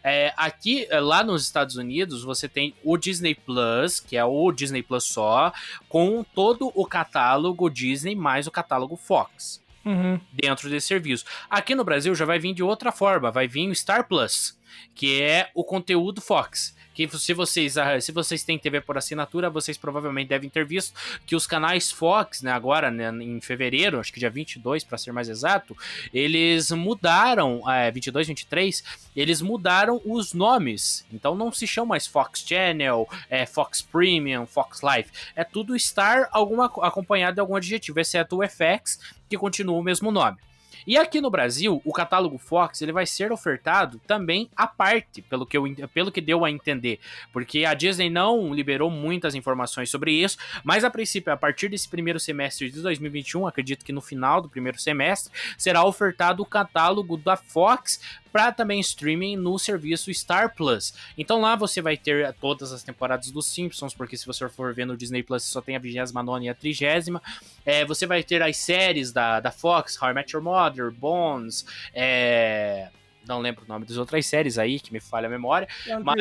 [0.03, 4.51] É, aqui, é, lá nos Estados Unidos, você tem o Disney Plus, que é o
[4.53, 5.53] Disney Plus só,
[5.89, 10.21] com todo o catálogo Disney mais o catálogo Fox Uhum.
[10.33, 11.25] dentro desse serviço.
[11.49, 14.59] Aqui no Brasil já vai vir de outra forma, vai vir o Star Plus.
[14.95, 16.75] Que é o conteúdo Fox.
[16.93, 20.93] Que se vocês, ah, se vocês têm TV por assinatura, vocês provavelmente devem ter visto
[21.25, 25.13] que os canais Fox, né, agora né, em fevereiro, acho que dia 22 para ser
[25.13, 25.77] mais exato,
[26.13, 28.85] eles mudaram, é, 22, 23,
[29.17, 31.07] eles mudaram os nomes.
[31.13, 35.11] Então não se chama mais Fox Channel, é, Fox Premium, Fox Life.
[35.35, 38.99] É tudo Star alguma, acompanhado de algum adjetivo, exceto o FX,
[39.29, 40.37] que continua o mesmo nome.
[40.87, 45.47] E aqui no Brasil, o catálogo Fox ele vai ser ofertado também à parte, pelo
[45.47, 46.99] que, eu, pelo que deu a entender.
[47.33, 51.89] Porque a Disney não liberou muitas informações sobre isso, mas a princípio, a partir desse
[51.89, 57.17] primeiro semestre de 2021, acredito que no final do primeiro semestre, será ofertado o catálogo
[57.17, 58.01] da Fox
[58.33, 60.95] para também streaming no serviço Star Plus.
[61.17, 64.87] Então lá você vai ter todas as temporadas dos Simpsons, porque se você for ver
[64.87, 67.21] no Disney Plus só tem a 29 e a 30.
[67.65, 71.65] É, você vai ter as séries da, da Fox, How I Met Your Mother, Bones,
[71.93, 72.89] é...
[73.27, 75.69] não lembro o nome das outras séries aí, que me falha a memória.
[76.03, 76.21] mas...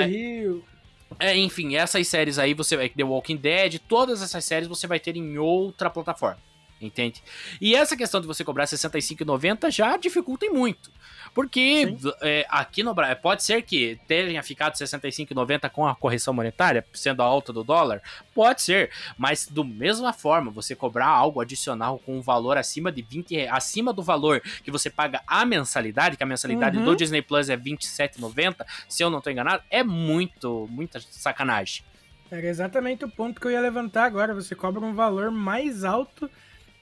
[1.20, 5.00] É, enfim, essas séries aí você vai The Walking Dead, todas essas séries você vai
[5.00, 6.49] ter em outra plataforma.
[6.82, 7.22] Entende?
[7.60, 10.90] E essa questão de você cobrar R$65,90 já dificulta muito.
[11.34, 16.86] Porque é, aqui no Brasil, pode ser que tenha ficado 65,90 com a correção monetária,
[16.94, 18.02] sendo a alta do dólar,
[18.34, 23.02] pode ser, mas do mesma forma, você cobrar algo adicional com um valor acima de
[23.02, 26.86] 20 acima do valor que você paga a mensalidade, que a mensalidade uhum.
[26.86, 31.84] do Disney Plus é 27,90, se eu não estou enganado, é muito, muita sacanagem.
[32.32, 36.30] Era exatamente o ponto que eu ia levantar agora, você cobra um valor mais alto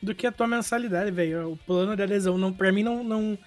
[0.01, 1.51] do que a tua mensalidade, velho.
[1.51, 3.37] O plano de adesão não para mim não, não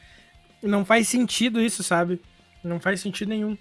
[0.63, 2.21] não faz sentido isso, sabe?
[2.63, 3.57] Não faz sentido nenhum.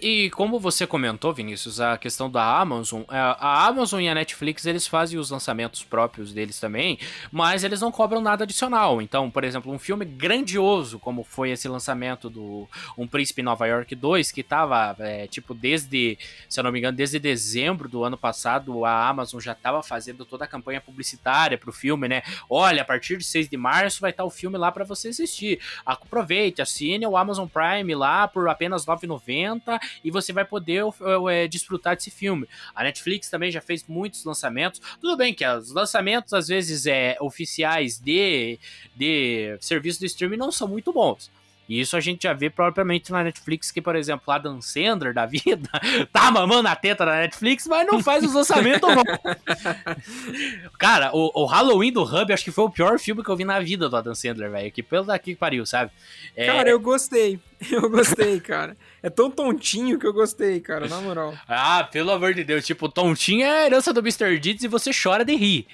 [0.00, 4.64] E como você comentou, Vinícius, a questão da Amazon, é, a Amazon e a Netflix
[4.64, 6.98] eles fazem os lançamentos próprios deles também,
[7.32, 9.02] mas eles não cobram nada adicional.
[9.02, 13.94] Então, por exemplo, um filme grandioso, como foi esse lançamento do Um Príncipe Nova York
[13.94, 16.18] 2, que tava, é, tipo, desde,
[16.48, 20.24] se eu não me engano, desde dezembro do ano passado, a Amazon já tava fazendo
[20.24, 22.22] toda a campanha publicitária pro filme, né?
[22.48, 25.60] Olha, a partir de 6 de março vai estar o filme lá para você assistir.
[25.84, 30.84] Aproveite, assine o Amazon Prime lá por apenas R$ 9,90 e você vai poder
[31.30, 32.48] é, desfrutar desse filme.
[32.74, 34.80] A Netflix também já fez muitos lançamentos.
[35.00, 38.58] Tudo bem que os lançamentos, às vezes, é, oficiais de,
[38.94, 41.30] de serviço de streaming não são muito bons.
[41.68, 45.12] E isso a gente já vê propriamente na Netflix, que, por exemplo, a Dan Sandler
[45.12, 45.68] da vida
[46.10, 49.04] tá mamando a teta da Netflix, mas não faz os lançamentos bons.
[50.78, 53.44] Cara, o, o, Halloween do Hub acho que foi o pior filme que eu vi
[53.44, 54.72] na vida do Adam Sandler, velho.
[54.72, 55.90] Que pelo daqui que pariu, sabe?
[56.34, 56.46] É...
[56.46, 57.38] Cara, eu gostei.
[57.72, 58.76] Eu gostei, cara.
[59.02, 61.34] É tão tontinho que eu gostei, cara, na moral.
[61.48, 62.64] Ah, pelo amor de Deus.
[62.64, 64.38] Tipo, tontinho é a herança do Mr.
[64.38, 65.66] Deeds e você chora de rir.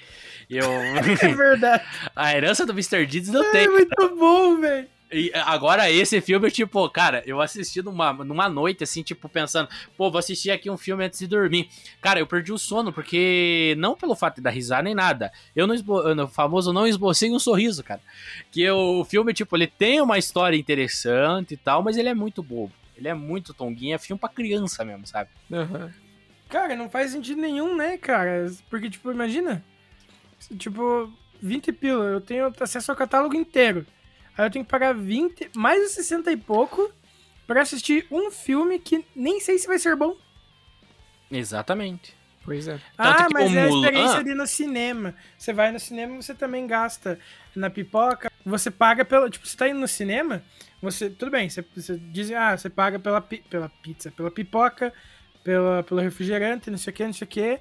[0.49, 0.67] Eu...
[0.67, 1.01] é
[1.35, 1.83] verdade.
[2.15, 3.05] A herança do Mr.
[3.05, 3.65] Deeds não é, tem.
[3.65, 4.94] É muito bom, velho.
[5.11, 10.09] E agora, esse filme, tipo, cara, eu assisti numa, numa noite, assim, tipo, pensando, pô,
[10.09, 11.69] vou assistir aqui um filme antes de dormir.
[12.01, 15.31] Cara, eu perdi o sono, porque não pelo fato de dar risada nem nada.
[15.55, 16.13] Eu não esbo...
[16.15, 18.01] no famoso não esbocei um sorriso, cara.
[18.51, 22.41] Que o filme, tipo, ele tem uma história interessante e tal, mas ele é muito
[22.41, 22.73] bobo.
[22.97, 25.29] Ele é muito tonguinho, é filme pra criança mesmo, sabe?
[25.51, 25.89] Uhum.
[26.49, 28.51] Cara, não faz sentido nenhum, né, cara?
[28.69, 29.63] Porque, tipo, imagina.
[30.57, 33.85] Tipo, 20 pila, eu tenho acesso ao catálogo inteiro.
[34.37, 36.91] Aí eu tenho que pagar 20, mais de 60 e pouco
[37.47, 40.15] para assistir um filme que nem sei se vai ser bom.
[41.31, 42.15] Exatamente.
[42.43, 42.79] Pois é.
[42.95, 45.15] Tanto ah, mas é a experiência ali no cinema.
[45.37, 47.19] Você vai no cinema, você também gasta
[47.55, 48.31] na pipoca.
[48.45, 49.27] Você paga pelo.
[49.29, 50.43] Tipo, você tá indo no cinema,
[50.79, 51.09] você.
[51.09, 54.93] Tudo bem, você, você diz, ah, você paga pela, pela pizza, pela pipoca,
[55.43, 57.59] pela, pelo refrigerante, não sei o que, não sei o que.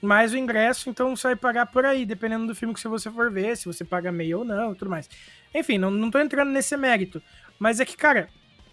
[0.00, 3.30] Mais o ingresso, então você vai pagar por aí, dependendo do filme que você for
[3.30, 5.08] ver, se você paga meio ou não, tudo mais.
[5.54, 7.22] Enfim, não, não tô entrando nesse mérito.
[7.58, 8.28] Mas é que, cara,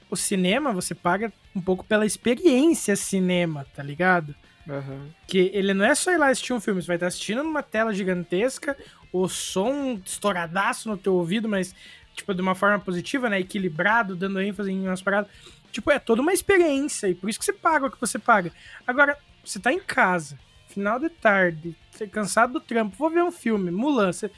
[0.09, 4.35] o cinema você paga um pouco pela experiência cinema, tá ligado?
[4.67, 5.09] Uhum.
[5.27, 7.63] Que ele não é só ir lá assistir um filme, você vai estar assistindo numa
[7.63, 8.77] tela gigantesca,
[9.11, 11.73] o som estouradaço no teu ouvido, mas,
[12.15, 13.39] tipo, de uma forma positiva, né?
[13.39, 15.29] Equilibrado, dando ênfase em umas paradas.
[15.71, 18.51] Tipo, é toda uma experiência, e por isso que você paga o que você paga.
[18.87, 21.75] Agora, você tá em casa, final de tarde,
[22.11, 24.31] cansado do trampo, vou ver um filme, Mulan, você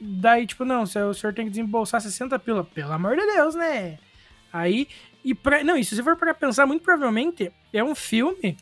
[0.00, 2.64] Daí, tipo, não, o senhor tem que desembolsar 60 pila.
[2.64, 3.98] Pelo amor de Deus, né?
[4.52, 4.88] Aí,
[5.24, 8.56] e pra, não, e se você for para pensar, muito provavelmente é um filme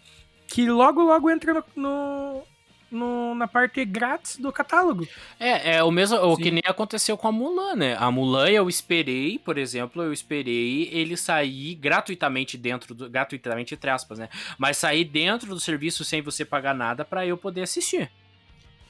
[0.46, 2.42] que logo, logo entra no, no,
[2.90, 5.06] no, na parte grátis do catálogo.
[5.38, 7.96] É, é o mesmo, o que nem aconteceu com a Mulan, né?
[7.98, 13.90] A Mulan eu esperei, por exemplo, eu esperei ele sair gratuitamente dentro do, gratuitamente entre
[13.90, 14.28] aspas, né?
[14.56, 18.10] Mas sair dentro do serviço sem você pagar nada para eu poder assistir.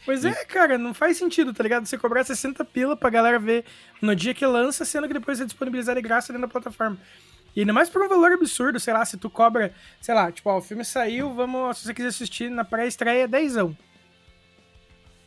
[0.04, 1.86] Pois é, cara, não faz sentido, tá ligado?
[1.86, 3.64] Você cobrar 60 pila pra galera ver
[4.02, 6.98] no dia que lança, sendo que depois é disponibilizado de graça dentro da plataforma.
[7.56, 10.50] E ainda mais por um valor absurdo, sei lá, se tu cobra, sei lá, tipo,
[10.50, 13.76] ó, o filme saiu, vamos, se você quiser assistir na pré-estreia, dezão.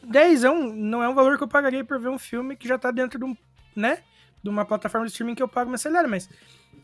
[0.03, 2.91] Dezão não é um valor que eu pagaria por ver um filme que já tá
[2.91, 3.35] dentro de um,
[3.75, 3.99] né,
[4.43, 6.29] de uma plataforma de streaming que eu pago mensalidade, mas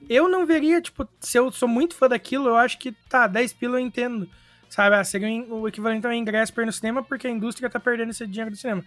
[0.09, 3.53] eu não veria, tipo, se eu sou muito fã daquilo, eu acho que, tá, 10
[3.53, 4.29] pila eu entendo,
[4.73, 7.69] sabe, ah, seria o equivalente a um ingresso pra ir no cinema, porque a indústria
[7.69, 8.83] tá perdendo esse dinheiro do cinema.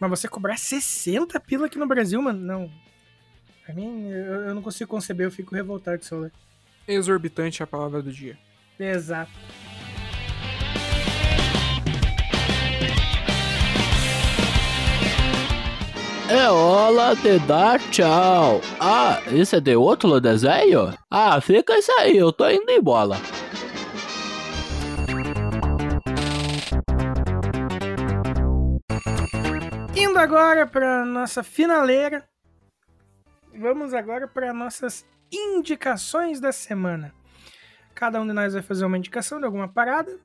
[0.00, 2.70] Mas você cobrar 60 pila aqui no Brasil, mano, não.
[3.64, 6.16] Pra mim, eu, eu não consigo conceber, eu fico revoltado com isso.
[6.16, 6.30] Né?
[6.88, 8.36] Exorbitante é a palavra do dia.
[8.80, 9.30] Exato.
[16.28, 18.60] É hora de dar tchau.
[18.80, 20.92] Ah, isso é de outro desenho?
[21.08, 23.16] Ah, fica isso aí, eu tô indo embora.
[30.18, 32.24] Indo agora pra nossa finaleira.
[33.56, 37.14] Vamos agora para nossas indicações da semana.
[37.94, 40.18] Cada um de nós vai fazer uma indicação de alguma parada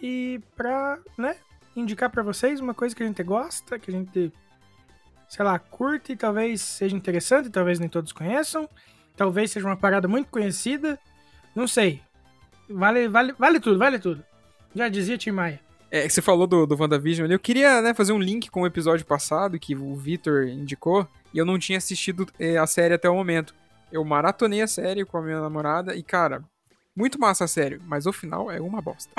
[0.00, 1.38] e pra, né,
[1.74, 4.32] indicar para vocês uma coisa que a gente gosta, que a gente,
[5.28, 8.70] sei lá, curte talvez seja interessante, talvez nem todos conheçam,
[9.16, 10.96] talvez seja uma parada muito conhecida,
[11.52, 12.00] não sei.
[12.70, 14.24] Vale, vale, vale tudo, vale tudo.
[14.72, 15.65] Já dizia Tim Maia.
[15.96, 17.34] É, você falou do, do WandaVision ali.
[17.34, 21.08] Eu queria né, fazer um link com o episódio passado que o Victor indicou.
[21.32, 23.54] E eu não tinha assistido é, a série até o momento.
[23.90, 25.94] Eu maratonei a série com a minha namorada.
[25.94, 26.44] E, cara,
[26.94, 27.80] muito massa a série.
[27.86, 29.10] Mas o final é uma bosta.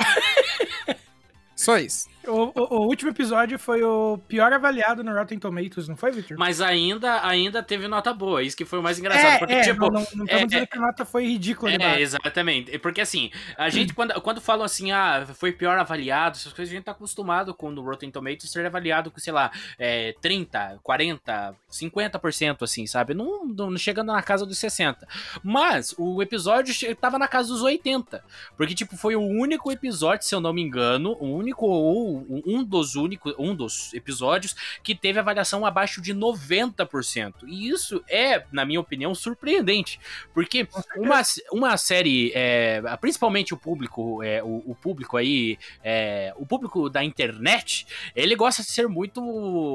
[1.56, 2.08] Só isso.
[2.28, 6.36] O, o, o, último episódio foi o pior avaliado no Rotten Tomatoes, não foi, Victor?
[6.38, 9.34] Mas ainda, ainda teve nota boa, isso que foi o mais engraçado.
[9.34, 11.72] É, porque, é, tipo, não, estamos é, dizendo que a nota foi ridícula.
[11.72, 12.78] É, exatamente.
[12.78, 16.76] Porque assim, a gente, quando, quando falam assim, ah, foi pior avaliado, essas coisas, a
[16.76, 21.54] gente tá acostumado com o Rotten Tomatoes ser avaliado com, sei lá, é, 30, 40,
[21.70, 23.14] 50%, assim, sabe?
[23.14, 25.06] Não, não chegando na casa dos 60.
[25.42, 28.22] Mas o episódio tava na casa dos 80.
[28.56, 32.64] Porque, tipo, foi o único episódio, se eu não me engano, o único ou um
[32.64, 37.34] dos únicos, um dos episódios que teve avaliação abaixo de 90%.
[37.46, 40.00] E isso é, na minha opinião, surpreendente,
[40.32, 46.46] porque uma, uma série, é, principalmente o público, é, o, o, público aí, é, o
[46.46, 49.20] público da internet, ele gosta de ser muito,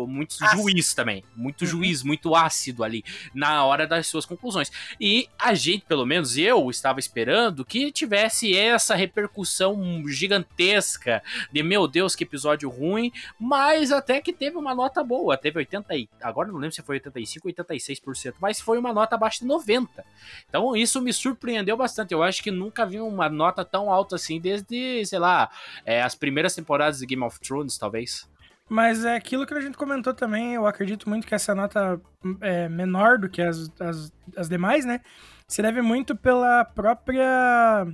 [0.08, 1.68] muito juiz também, muito uhum.
[1.68, 4.72] juiz, muito ácido ali na hora das suas conclusões.
[5.00, 11.22] E a gente, pelo menos eu, estava esperando que tivesse essa repercussão gigantesca
[11.52, 15.96] de meu Deus, que episódio ruim, mas até que teve uma nota boa, teve 80
[15.96, 19.46] e, agora não lembro se foi 85 ou 86%, mas foi uma nota abaixo de
[19.46, 20.04] 90.
[20.48, 22.14] Então isso me surpreendeu bastante.
[22.14, 25.50] Eu acho que nunca vi uma nota tão alta assim desde, sei lá,
[25.86, 28.28] é, as primeiras temporadas de Game of Thrones, talvez.
[28.70, 32.00] Mas é aquilo que a gente comentou também, eu acredito muito que essa nota
[32.42, 35.02] é menor do que as, as, as demais, né?
[35.48, 37.86] Se deve muito pela própria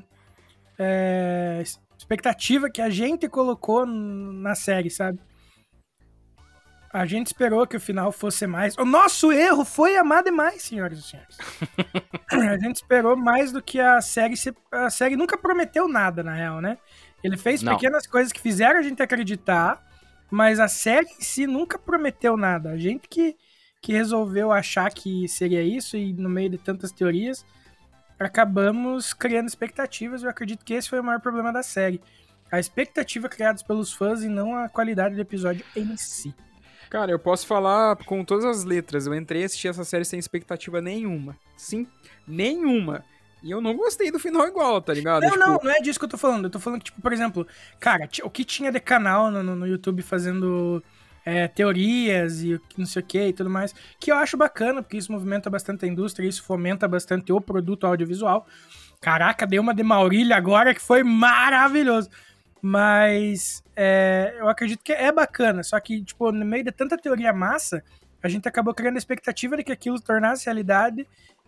[0.77, 1.61] é,
[1.99, 5.19] expectativa que a gente colocou na série, sabe?
[6.91, 8.75] A gente esperou que o final fosse mais.
[8.77, 11.37] O nosso erro foi amar demais, senhoras e senhores.
[12.31, 14.35] a gente esperou mais do que a série.
[14.35, 14.55] Se...
[14.71, 16.79] A série nunca prometeu nada, na real, né?
[17.23, 17.75] Ele fez Não.
[17.75, 19.85] pequenas coisas que fizeram a gente acreditar,
[20.31, 22.71] mas a série em si nunca prometeu nada.
[22.71, 23.35] A gente que,
[23.81, 27.45] que resolveu achar que seria isso e no meio de tantas teorias,
[28.19, 30.23] acabamos criando expectativas.
[30.23, 32.01] Eu acredito que esse foi o maior problema da série.
[32.51, 36.33] A expectativa criada pelos fãs e não a qualidade do episódio em si.
[36.89, 39.05] Cara, eu posso falar com todas as letras.
[39.05, 41.37] Eu entrei e assisti essa série sem expectativa nenhuma.
[41.55, 41.87] Sim,
[42.27, 43.03] nenhuma.
[43.43, 45.21] E eu não gostei do final igual, tá ligado?
[45.21, 45.39] Não, tipo...
[45.39, 46.45] não, não é disso que eu tô falando.
[46.45, 47.47] Eu tô falando que, tipo, por exemplo,
[47.79, 50.83] cara, o que tinha de canal no, no YouTube fazendo
[51.29, 54.97] é, teorias e não sei o que e tudo mais, que eu acho bacana, porque
[54.97, 58.47] isso movimenta bastante a indústria, isso fomenta bastante o produto audiovisual.
[58.99, 62.09] Caraca, deu uma de Maurília agora que foi maravilhoso.
[62.61, 67.31] Mas é, eu acredito que é bacana, só que, tipo, no meio de tanta teoria
[67.31, 67.81] massa,
[68.21, 71.07] a gente acabou criando a expectativa de que aquilo tornasse realidade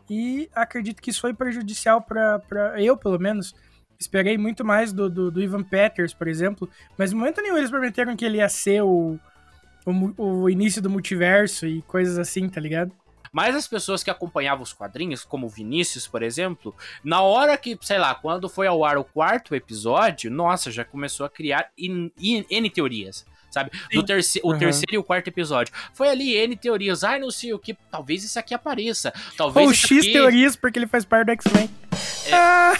[0.09, 2.41] e acredito que isso foi prejudicial para
[2.77, 3.53] eu, pelo menos.
[3.99, 6.67] Esperei muito mais do, do, do, Ivan Peters, por exemplo,
[6.97, 9.19] mas no momento nenhum eles prometeram que ele ia ser o,
[9.85, 12.91] o, o início do multiverso e coisas assim, tá ligado?
[13.31, 17.77] Mas as pessoas que acompanhavam os quadrinhos, como o Vinícius, por exemplo, na hora que,
[17.81, 22.11] sei lá, quando foi ao ar o quarto episódio, nossa, já começou a criar N,
[22.19, 23.69] N teorias sabe?
[23.91, 24.57] Do terce o uhum.
[24.57, 25.73] terceiro e o quarto episódio.
[25.93, 27.03] Foi ali N teorias.
[27.03, 27.73] Ai, não sei o que.
[27.91, 29.13] Talvez isso aqui apareça.
[29.35, 30.13] Talvez Ou X aqui...
[30.13, 31.69] teorias, porque ele faz parte do X-Men.
[32.27, 32.71] É...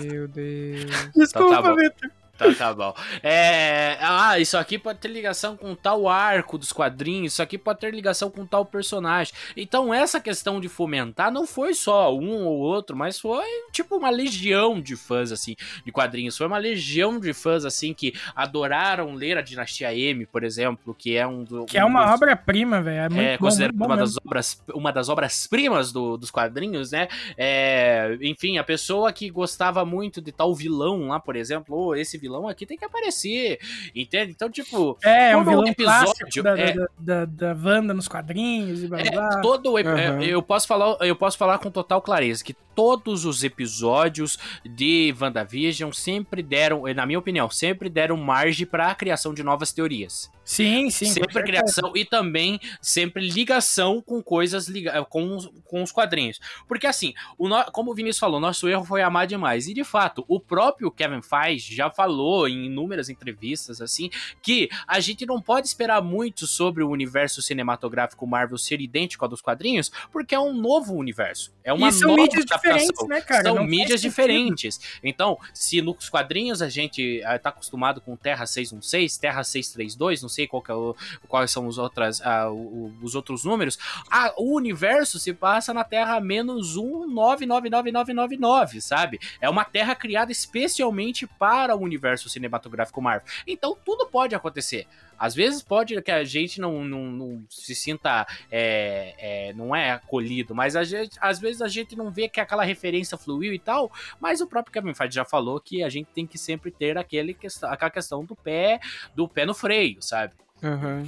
[0.10, 0.90] Meu Deus.
[1.14, 2.10] Desculpa, então tá Vitor.
[2.40, 2.94] Então tá bom.
[3.22, 7.80] É, ah, isso aqui pode ter ligação com tal arco dos quadrinhos, isso aqui pode
[7.80, 9.34] ter ligação com tal personagem.
[9.56, 14.08] Então essa questão de fomentar não foi só um ou outro, mas foi tipo uma
[14.10, 16.36] legião de fãs assim de quadrinhos.
[16.36, 21.16] Foi uma legião de fãs assim que adoraram ler a Dinastia M, por exemplo, que
[21.16, 23.00] é um do, Que é um uma dos- obra-prima, velho.
[23.00, 23.20] É muito
[23.62, 27.08] é bom, bom uma das obras uma das obras primas do- dos quadrinhos, né?
[27.36, 32.16] É, enfim, a pessoa que gostava muito de tal vilão lá, por exemplo, "Ô, esse
[32.18, 33.58] vilão aqui tem que aparecer,
[33.94, 34.32] entende?
[34.32, 38.82] Então, tipo, É, é um vilão episódio da, é, da, da, da Wanda nos quadrinhos
[38.82, 39.06] e blá blá.
[39.06, 39.40] é, blá.
[39.40, 40.22] todo ep- Aham.
[40.22, 45.14] é, eu posso falar eu posso falar com total clareza que todos os episódios de
[45.20, 50.30] WandaVision sempre deram, na minha opinião, sempre deram margem para a criação de novas teorias.
[50.44, 51.06] Sim, sim.
[51.06, 56.40] sempre criação e também sempre ligação com coisas liga com, os- com os quadrinhos.
[56.66, 59.68] Porque assim, o no- como o Vinícius falou, nosso erro foi amar demais.
[59.68, 64.10] E de fato, o próprio Kevin Feige já falou em inúmeras entrevistas assim
[64.42, 69.28] que a gente não pode esperar muito sobre o universo cinematográfico Marvel ser idêntico ao
[69.28, 71.52] dos quadrinhos, porque é um novo universo.
[71.62, 72.76] É uma E são nova mídias adaptação.
[72.78, 73.42] diferentes, né, cara?
[73.44, 74.80] São Não mídias diferentes.
[75.02, 80.28] Então, se nos quadrinhos a gente ah, tá acostumado com Terra 616, Terra 632, não
[80.28, 80.96] sei qual é o-
[81.28, 83.78] quais são os, outras, ah, os outros números,
[84.10, 89.20] ah, o universo se passa na Terra menos 199999, sabe?
[89.40, 93.26] É uma Terra criada especialmente para o universo cinematográfico Marvel.
[93.46, 94.86] Então, tudo pode acontecer.
[95.18, 99.92] Às vezes pode que a gente não, não, não se sinta, é, é, não é
[99.92, 103.58] acolhido, mas a gente, às vezes a gente não vê que aquela referência fluiu e
[103.58, 106.96] tal, mas o próprio Kevin Feige já falou que a gente tem que sempre ter
[106.96, 108.80] aquele questão, aquela questão do pé,
[109.14, 110.32] do pé no freio, sabe?
[110.62, 111.06] Aham.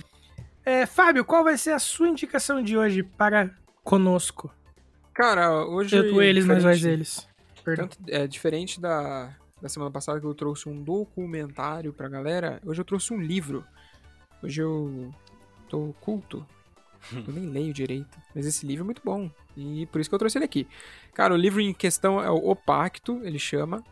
[0.64, 3.50] É, Fábio, qual vai ser a sua indicação de hoje para
[3.82, 4.54] conosco?
[5.12, 5.96] Cara, hoje.
[5.96, 7.28] Eu, eles, mas nós, eles.
[7.64, 7.88] Perdão.
[7.88, 12.80] Tanto, é diferente da, da semana passada que eu trouxe um documentário pra galera, hoje
[12.80, 13.64] eu trouxe um livro.
[14.42, 15.14] Hoje eu
[15.68, 16.44] tô culto.
[17.26, 18.16] Eu nem leio direito.
[18.32, 19.28] Mas esse livro é muito bom.
[19.56, 20.68] E por isso que eu trouxe ele aqui.
[21.12, 23.82] Cara, o livro em questão é o O Pacto, ele chama.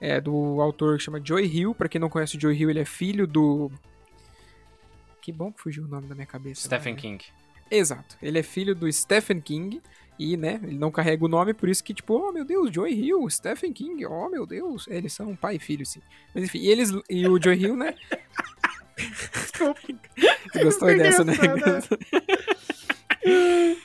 [0.00, 1.74] É do autor que chama Joy Hill.
[1.74, 3.70] Pra quem não conhece o Joy Hill, ele é filho do.
[5.20, 6.62] Que bom que fugiu o nome da minha cabeça.
[6.62, 7.00] Stephen né?
[7.00, 7.24] King.
[7.70, 8.16] Exato.
[8.22, 9.82] Ele é filho do Stephen King.
[10.18, 12.92] E, né, ele não carrega o nome, por isso que, tipo, oh meu Deus, Joy
[12.92, 14.86] Hill, Stephen King, oh meu Deus.
[14.88, 16.00] Eles são pai e filho, sim.
[16.34, 17.94] Mas enfim, e eles e o Joy Hill, né?
[20.62, 21.34] Gostou dessa, né?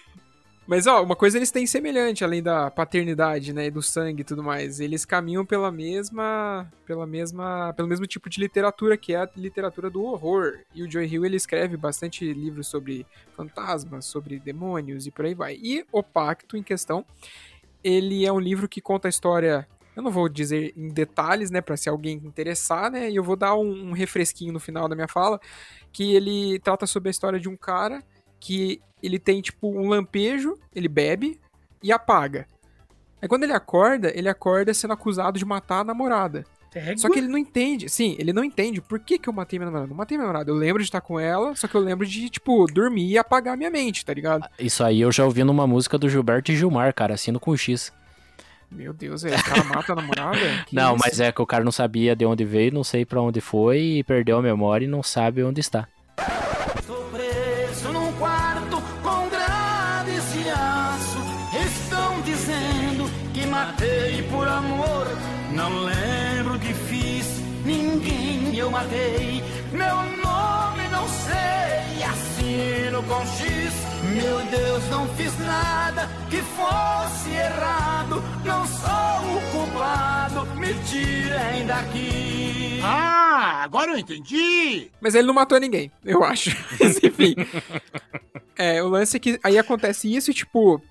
[0.70, 4.44] Mas, ó, uma coisa eles têm semelhante, além da paternidade, né, do sangue e tudo
[4.44, 4.80] mais.
[4.80, 9.90] Eles caminham pela mesma, pela mesma, pelo mesmo tipo de literatura, que é a literatura
[9.90, 10.60] do horror.
[10.76, 13.04] E o Joy Hill, ele escreve bastante livros sobre
[13.36, 15.56] fantasmas, sobre demônios e por aí vai.
[15.56, 17.04] E O Pacto, em questão,
[17.84, 19.68] ele é um livro que conta a história...
[19.96, 23.36] Eu não vou dizer em detalhes, né, pra se alguém interessar, né, e eu vou
[23.36, 25.42] dar um, um refresquinho no final da minha fala,
[25.92, 28.04] que ele trata sobre a história de um cara
[28.40, 31.40] que ele tem, tipo, um lampejo, ele bebe
[31.82, 32.46] e apaga.
[33.22, 36.46] Aí quando ele acorda, ele acorda sendo acusado de matar a namorada.
[36.98, 39.66] Só que ele não entende, sim, ele não entende por que, que eu matei minha
[39.66, 39.90] namorada.
[39.90, 42.30] Não matei minha namorada, eu lembro de estar com ela, só que eu lembro de,
[42.30, 44.48] tipo, dormir e apagar minha mente, tá ligado?
[44.60, 47.92] Isso aí eu já ouvi numa música do Gilberto e Gilmar, cara, assino com X.
[48.72, 50.38] Meu Deus, velho, o cara mata a namorada?
[50.68, 51.04] Que não, isso?
[51.04, 53.80] mas é que o cara não sabia de onde veio, não sei pra onde foi
[53.80, 55.88] e perdeu a memória e não sabe onde está.
[74.80, 78.24] Deus, não fiz nada que fosse errado.
[78.46, 78.88] Não sou
[79.36, 82.80] o culpado, me tirem daqui.
[82.82, 84.90] Ah, agora eu entendi.
[85.02, 86.52] Mas ele não matou ninguém, eu acho.
[86.80, 87.36] Mas, enfim.
[88.58, 90.82] É, o lance é que aí acontece isso e, tipo,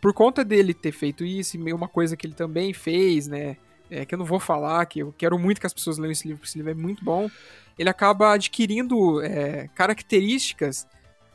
[0.00, 3.56] por conta dele ter feito isso, e uma coisa que ele também fez, né?
[3.90, 6.26] É, que eu não vou falar, que eu quero muito que as pessoas leiam esse
[6.26, 7.30] livro, porque esse livro é muito bom.
[7.78, 10.86] Ele acaba adquirindo é, características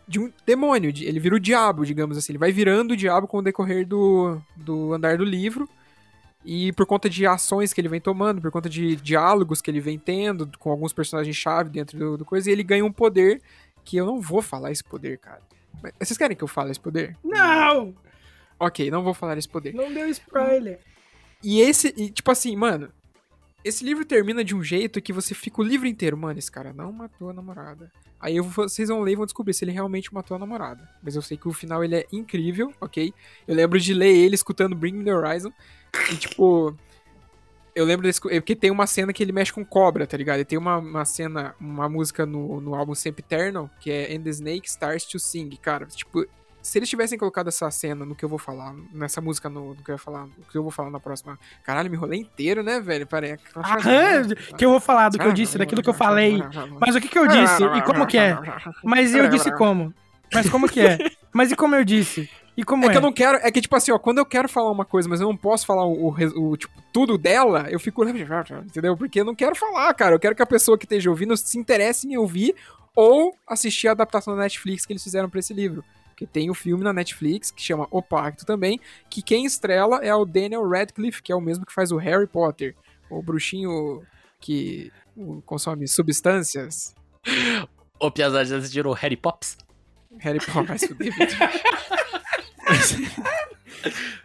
[0.10, 0.92] de um demônio.
[0.92, 2.32] de- Ele vira o diabo, digamos assim.
[2.34, 5.70] Ele vai virando o diabo com o decorrer do, do andar do livro.
[6.44, 9.82] E por conta de ações que ele vem tomando, por conta de diálogos que ele
[9.82, 13.42] vem tendo com alguns personagens-chave dentro do, do coisa, ele ganha um poder
[13.86, 15.42] que eu não vou falar esse poder, cara.
[15.84, 17.16] Mas vocês querem que eu fale esse poder?
[17.24, 17.94] Não!
[18.60, 19.74] Ok, não vou falar esse poder.
[19.74, 20.80] Não deu spoiler.
[21.44, 22.90] E esse, e, tipo assim, mano,
[23.64, 26.74] esse livro termina de um jeito que você fica o livro inteiro, mano, esse cara
[26.74, 27.92] não matou a namorada.
[28.20, 30.90] Aí eu vocês vão ler e vão descobrir se ele realmente matou a namorada.
[31.02, 33.14] Mas eu sei que o final ele é incrível, ok?
[33.48, 35.52] Eu lembro de ler ele escutando Bring Me The Horizon.
[36.12, 36.76] E tipo,
[37.76, 38.20] Eu lembro desse.
[38.30, 40.40] é Porque tem uma cena que ele mexe com cobra, tá ligado?
[40.42, 44.22] E tem uma, uma cena, uma música no, no álbum Sempre Eternal, que é And
[44.22, 45.50] the Snake Starts to Sing.
[45.62, 46.26] Cara, tipo,
[46.70, 49.84] se eles tivessem colocado essa cena no que eu vou falar, nessa música no, no
[49.84, 51.38] que eu ia falar, no que eu vou falar na próxima.
[51.64, 53.06] Caralho, me rolei inteiro, né, velho?
[53.08, 53.38] Peraí.
[53.56, 54.28] Aham,
[54.58, 56.40] que eu vou falar do que eu disse, daquilo que eu falei.
[56.80, 57.64] Mas o que que eu disse?
[57.64, 58.38] E como que é?
[58.84, 59.94] Mas eu disse como?
[60.34, 60.98] Mas como que é?
[61.34, 62.30] Mas e como eu disse?
[62.56, 62.92] E como É é?
[62.92, 63.38] que eu não quero.
[63.42, 65.66] É que, tipo assim, ó, quando eu quero falar uma coisa, mas eu não posso
[65.66, 68.04] falar o, o tipo, tudo dela, eu fico.
[68.66, 68.98] Entendeu?
[68.98, 70.16] Porque eu não quero falar, cara.
[70.16, 72.54] Eu quero que a pessoa que esteja ouvindo se interesse em ouvir
[72.94, 75.84] ou assistir a adaptação da Netflix que eles fizeram pra esse livro.
[76.20, 78.78] Porque tem o filme na Netflix que chama O Pacto também,
[79.10, 82.28] que quem estrela é o Daniel Radcliffe, que é o mesmo que faz o Harry
[82.28, 82.76] Potter,
[83.10, 84.06] o bruxinho
[84.38, 84.92] que
[85.46, 86.94] consome substâncias.
[87.98, 89.58] Ô, Piazada, já o Harry Pops?
[90.18, 91.14] Harry Potter vai fuder.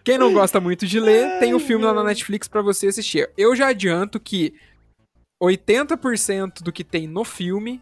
[0.02, 3.30] Quem não gosta muito de ler, tem o filme lá na Netflix pra você assistir.
[3.38, 4.52] Eu já adianto que
[5.40, 7.80] 80% do que tem no filme,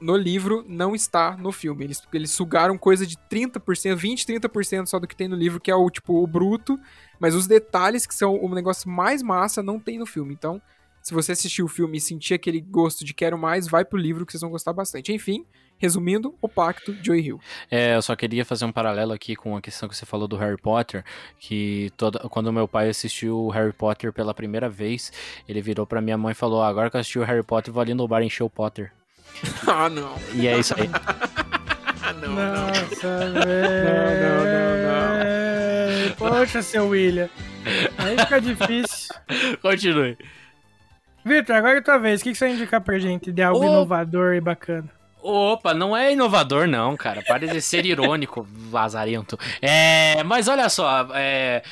[0.00, 1.84] no livro, não está no filme.
[1.84, 5.70] Eles, eles sugaram coisa de 30%, 20, 30% só do que tem no livro, que
[5.70, 6.78] é o tipo o bruto,
[7.18, 10.32] mas os detalhes que são o negócio mais massa não tem no filme.
[10.34, 10.60] Então,
[11.06, 14.26] se você assistir o filme e sentir aquele gosto de quero mais, vai pro livro
[14.26, 15.12] que vocês vão gostar bastante.
[15.12, 15.46] Enfim,
[15.78, 17.40] resumindo, o Pacto, Joy Hill.
[17.70, 20.36] É, eu só queria fazer um paralelo aqui com a questão que você falou do
[20.36, 21.04] Harry Potter,
[21.38, 25.12] que toda, quando meu pai assistiu o Harry Potter pela primeira vez,
[25.48, 27.72] ele virou pra minha mãe e falou, "Ah, agora que eu assisti o Harry Potter,
[27.72, 28.92] vou ali no bar encher o Potter.
[29.66, 30.14] Ah, não.
[30.34, 30.88] E é isso aí.
[32.26, 33.42] Nossa, não,
[34.42, 36.14] velho.
[36.16, 37.28] Poxa, seu William.
[37.98, 39.14] Aí fica difícil.
[39.60, 40.16] Continue.
[41.24, 42.20] Vitor, agora é tua vez.
[42.20, 44.88] O que você vai indicar pra gente de algo inovador e bacana?
[45.20, 47.20] Opa, não é inovador não, cara.
[47.26, 49.36] Para de ser irônico, lazarento.
[49.60, 51.64] É, mas olha só, é,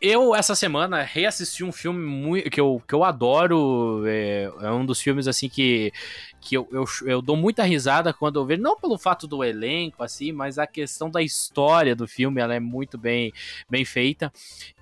[0.00, 4.02] eu essa semana reassisti um filme muito, que, eu, que eu adoro.
[4.06, 5.92] É, é um dos filmes assim que,
[6.40, 10.02] que eu, eu, eu dou muita risada quando eu vejo, não pelo fato do elenco,
[10.02, 13.32] assim, mas a questão da história do filme, ela é muito bem,
[13.68, 14.32] bem feita.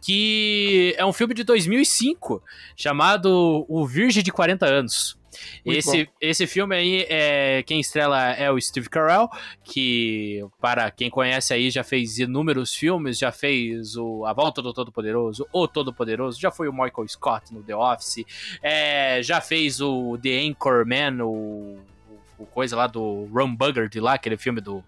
[0.00, 2.42] Que é um filme de 2005
[2.76, 5.18] chamado O Virgem de 40 Anos.
[5.64, 9.28] Muito Esse, esse filme aí, é, quem estrela é o Steve Carell,
[9.62, 14.72] que, para quem conhece aí, já fez inúmeros filmes, já fez o A Volta do
[14.72, 18.24] Todo-Poderoso, O Todo-Poderoso, já foi o Michael Scott no The Office,
[18.62, 21.78] é, já fez o The Anchorman, o,
[22.08, 24.84] o, o coisa lá do Ron Buggard lá, aquele filme do,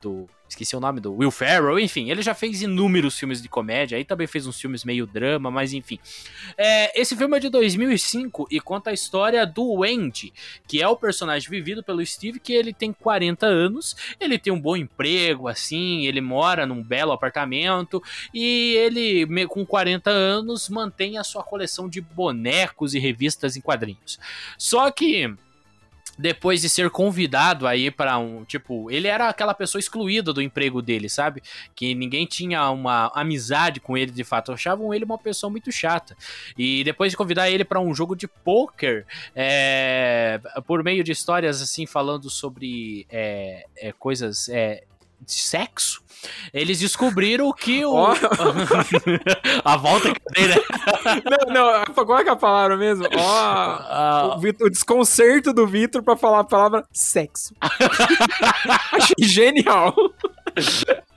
[0.00, 0.28] do...
[0.52, 4.04] Esqueci o nome do Will Ferrell, enfim, ele já fez inúmeros filmes de comédia, aí
[4.04, 5.98] também fez uns filmes meio drama, mas enfim.
[6.58, 10.30] É, esse filme é de 2005 e conta a história do Andy,
[10.68, 14.60] que é o personagem vivido pelo Steve, que ele tem 40 anos, ele tem um
[14.60, 18.02] bom emprego, assim, ele mora num belo apartamento
[18.32, 24.20] e ele, com 40 anos, mantém a sua coleção de bonecos e revistas em quadrinhos.
[24.58, 25.34] Só que
[26.18, 30.82] depois de ser convidado aí para um, tipo, ele era aquela pessoa excluída do emprego
[30.82, 31.42] dele, sabe?
[31.74, 36.16] Que ninguém tinha uma amizade com ele de fato, achavam ele uma pessoa muito chata.
[36.56, 41.62] E depois de convidar ele para um jogo de poker, é, por meio de histórias
[41.62, 44.84] assim falando sobre é, é, coisas é,
[45.26, 46.02] de sexo,
[46.54, 48.14] eles descobriram que o Ó.
[49.64, 50.54] a volta que dei, né?
[51.48, 51.52] Não,
[51.84, 53.04] não, qual é que é a palavra mesmo?
[53.06, 57.54] Ó, Ah, o, Vitor- o desconcerto do Vitor pra falar a palavra sexo.
[58.92, 59.94] Achei genial.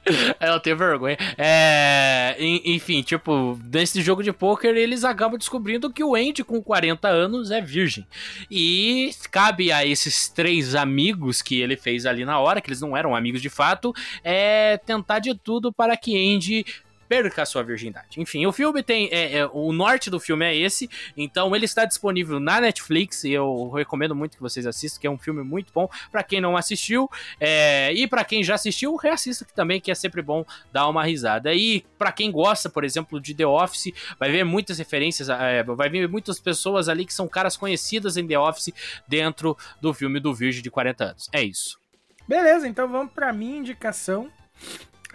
[0.39, 1.17] Eu tenho vergonha.
[1.37, 6.61] É, en- enfim, tipo, nesse jogo de pôquer eles acabam descobrindo que o Andy com
[6.61, 8.05] 40 anos é virgem.
[8.49, 12.95] E cabe a esses três amigos que ele fez ali na hora, que eles não
[12.95, 16.65] eram amigos de fato, é tentar de tudo para que Andy
[17.07, 18.19] perca a sua virgindade.
[18.19, 19.09] Enfim, o filme tem.
[19.11, 23.31] é, é, o norte do filme é esse, então ele está disponível na Netflix e
[23.31, 25.89] eu recomendo muito que vocês assistam, que é um filme muito bom.
[26.11, 27.09] Para quem não assistiu,
[27.39, 31.03] é, e para quem já assistiu, reassista que também, que é sempre bom dar uma
[31.03, 31.53] risada.
[31.53, 35.89] E para quem gosta, por exemplo, de The Office, vai ver muitas referências, é, vai
[35.89, 38.73] ver muitas pessoas ali que são caras conhecidas em The Office
[39.07, 41.29] dentro do filme do Virgem de 40 anos.
[41.31, 41.79] É isso.
[42.27, 44.31] Beleza, então vamos pra minha indicação.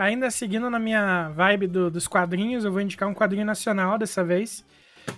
[0.00, 4.24] Ainda seguindo na minha vibe do- dos quadrinhos, eu vou indicar um quadrinho nacional dessa
[4.24, 4.64] vez,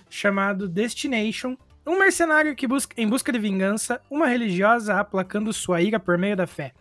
[0.09, 1.55] chamado Destination.
[1.87, 6.35] Um mercenário que busca, em busca de vingança, uma religiosa aplacando sua ira por meio
[6.35, 6.73] da fé.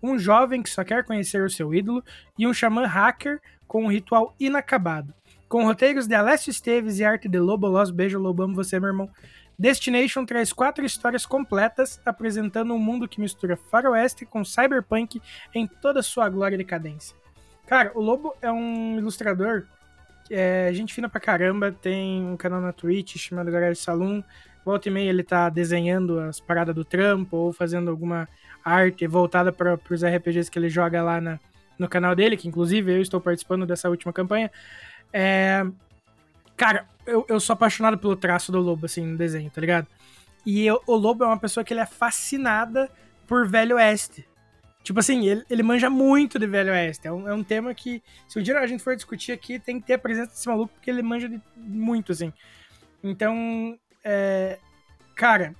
[0.00, 2.04] Um jovem que só quer conhecer o seu ídolo
[2.38, 5.12] e um xamã hacker com um ritual inacabado.
[5.48, 8.90] Com roteiros de Alessio Esteves e arte de Lobo Loss, beijo Lobo, amo você, meu
[8.90, 9.10] irmão.
[9.58, 15.20] Destination traz quatro histórias completas, apresentando um mundo que mistura faroeste com cyberpunk
[15.52, 17.16] em toda sua glória e decadência.
[17.68, 19.64] Cara, o Lobo é um ilustrador
[20.30, 24.22] é gente fina pra caramba, tem um canal na Twitch chamado Garage Saloon.
[24.64, 28.28] Volta e meia ele tá desenhando as paradas do trampo ou fazendo alguma
[28.62, 31.40] arte voltada para os RPGs que ele joga lá na,
[31.78, 34.50] no canal dele, que inclusive eu estou participando dessa última campanha.
[35.12, 35.64] É...
[36.56, 39.86] Cara, eu, eu sou apaixonado pelo traço do Lobo, assim, no desenho, tá ligado?
[40.44, 42.90] E eu, o Lobo é uma pessoa que ele é fascinada
[43.26, 44.27] por Velho Oeste.
[44.88, 47.06] Tipo assim, ele, ele manja muito de Velho Oeste.
[47.06, 49.78] É um, é um tema que, se um dia a gente for discutir aqui, tem
[49.78, 52.32] que ter a presença desse maluco, porque ele manja de, muito, assim.
[53.04, 54.58] Então, é,
[55.14, 55.54] cara,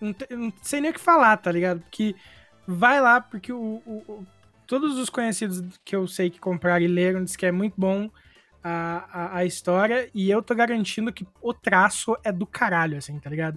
[0.00, 1.82] não, não, sei nem o que falar, tá ligado?
[1.82, 2.16] Porque
[2.66, 4.26] vai lá, porque o, o, o,
[4.66, 8.10] todos os conhecidos que eu sei que compraram e leram dizem que é muito bom
[8.60, 13.20] a, a, a, história, e eu tô garantindo que o traço é do caralho, assim,
[13.20, 13.56] tá ligado?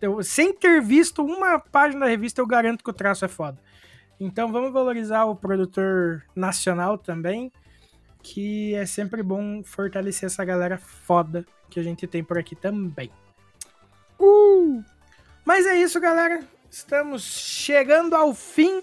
[0.00, 3.67] Eu, sem ter visto uma página da revista, eu garanto que o traço é foda.
[4.20, 7.52] Então vamos valorizar o produtor nacional também,
[8.22, 13.10] que é sempre bom fortalecer essa galera foda que a gente tem por aqui também.
[14.18, 14.82] Uh!
[15.44, 16.42] Mas é isso, galera.
[16.70, 18.82] Estamos chegando ao fim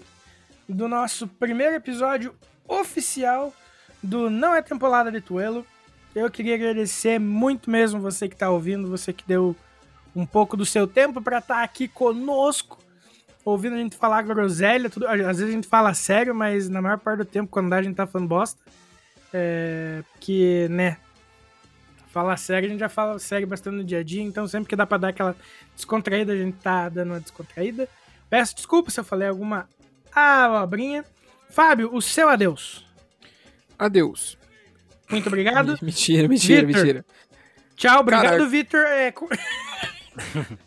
[0.68, 2.34] do nosso primeiro episódio
[2.66, 3.52] oficial
[4.02, 5.66] do Não é Temporada de Tuelo.
[6.14, 9.54] Eu queria agradecer muito mesmo você que está ouvindo, você que deu
[10.14, 12.78] um pouco do seu tempo para estar tá aqui conosco,
[13.46, 14.90] ouvindo a gente falar groselha.
[14.90, 17.76] Tudo, às vezes a gente fala sério, mas na maior parte do tempo, quando dá,
[17.76, 18.60] a gente tá falando bosta.
[19.32, 20.96] É, que, né,
[22.08, 24.76] falar sério, a gente já fala sério bastante no dia a dia, então sempre que
[24.76, 25.36] dá pra dar aquela
[25.74, 27.88] descontraída, a gente tá dando uma descontraída.
[28.28, 29.68] Peço desculpa se eu falei alguma
[30.12, 31.04] abobrinha.
[31.48, 32.84] Fábio, o seu adeus.
[33.78, 34.36] Adeus.
[35.08, 35.78] Muito obrigado.
[35.82, 36.84] mentira, mentira, Victor.
[36.84, 37.04] mentira.
[37.76, 38.80] Tchau, obrigado, Vitor.
[38.80, 39.14] É...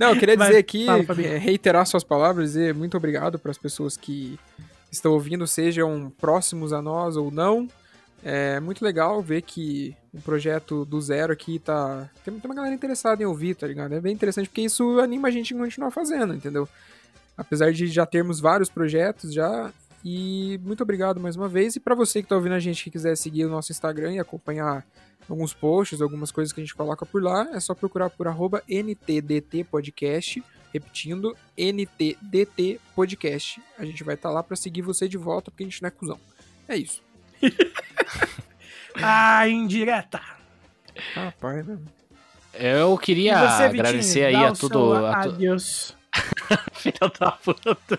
[0.00, 0.86] Não, eu queria dizer aqui,
[1.38, 4.38] reiterar suas palavras, dizer muito obrigado para as pessoas que
[4.90, 7.68] estão ouvindo, sejam próximos a nós ou não.
[8.24, 12.08] É muito legal ver que um projeto do zero aqui tá.
[12.24, 13.94] Tem, tem uma galera interessada em ouvir, tá ligado?
[13.94, 16.66] É bem interessante porque isso anima a gente a continuar fazendo, entendeu?
[17.36, 19.70] Apesar de já termos vários projetos já.
[20.04, 21.76] E muito obrigado mais uma vez.
[21.76, 24.18] E para você que tá ouvindo a gente que quiser seguir o nosso Instagram e
[24.18, 24.84] acompanhar
[25.28, 28.62] alguns posts, algumas coisas que a gente coloca por lá, é só procurar por arroba
[28.68, 30.42] NTDT Podcast.
[30.72, 33.60] Repetindo, NTDT Podcast.
[33.78, 35.88] A gente vai estar tá lá para seguir você de volta, porque a gente não
[35.88, 36.20] é cuzão.
[36.68, 37.02] É isso.
[38.94, 40.20] ah, indireta.
[41.14, 41.78] Rapaz, né?
[42.54, 44.94] Eu queria você, agradecer Vitinho, aí a tudo.
[44.94, 45.28] A tu...
[45.28, 45.99] Adeus.
[46.74, 47.98] Filha da puta.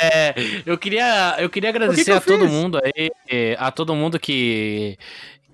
[0.00, 0.34] É,
[0.64, 2.38] eu queria, eu queria agradecer que que eu a fiz?
[2.38, 3.10] todo mundo aí,
[3.58, 4.98] a todo mundo que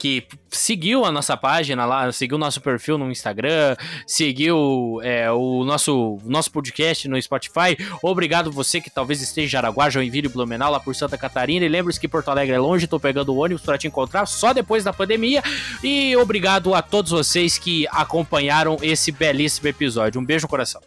[0.02, 5.62] que seguiu a nossa página lá, seguiu o nosso perfil no Instagram, seguiu é, o
[5.62, 7.76] nosso, nosso podcast no Spotify.
[8.02, 11.64] Obrigado você que talvez esteja em Jaraguá, Joinville, Blumenau, lá por Santa Catarina.
[11.64, 14.52] E lembre-se que Porto Alegre é longe, tô pegando o ônibus para te encontrar só
[14.52, 15.40] depois da pandemia.
[15.84, 20.20] E obrigado a todos vocês que acompanharam esse belíssimo episódio.
[20.20, 20.80] Um beijo no coração.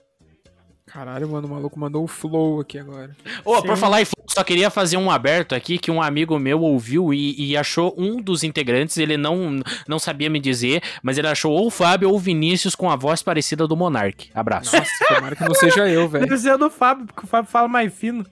[0.96, 3.14] Caralho, mano, o maluco mandou o flow aqui agora.
[3.44, 6.40] Ô, oh, por falar em flow, só queria fazer um aberto aqui que um amigo
[6.40, 11.18] meu ouviu e, e, achou um dos integrantes, ele não, não sabia me dizer, mas
[11.18, 14.30] ele achou ou o Fábio ou o Vinícius com a voz parecida do Monark.
[14.34, 14.74] Abraço.
[14.74, 16.28] Nossa, tomara que não seja eu, velho.
[16.28, 18.26] Deve ser do Fábio, porque o Fábio fala mais fino.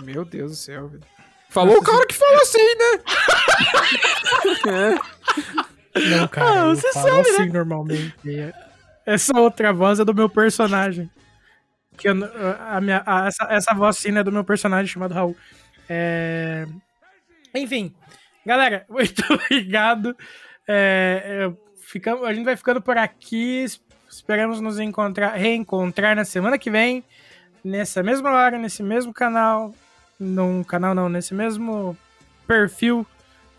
[0.00, 1.02] Meu Deus do céu, velho.
[1.48, 3.00] Falou Nossa, o cara que falou assim, né?
[5.98, 6.08] é.
[6.08, 7.52] Não, cara, ah, você sabe, assim né?
[7.52, 8.14] normalmente.
[9.04, 11.10] Essa outra voz é do meu personagem.
[11.96, 12.14] Que eu,
[12.68, 15.36] a minha, a, essa, essa sim é do meu personagem chamado Raul.
[15.88, 16.66] É...
[17.54, 17.94] Enfim,
[18.44, 20.16] galera, muito obrigado.
[20.66, 23.64] É, ficamos, a gente vai ficando por aqui.
[24.10, 27.02] Esperamos nos encontrar, reencontrar na semana que vem,
[27.64, 29.74] nessa mesma hora, nesse mesmo canal.
[30.18, 31.96] Num canal não, nesse mesmo
[32.46, 33.04] perfil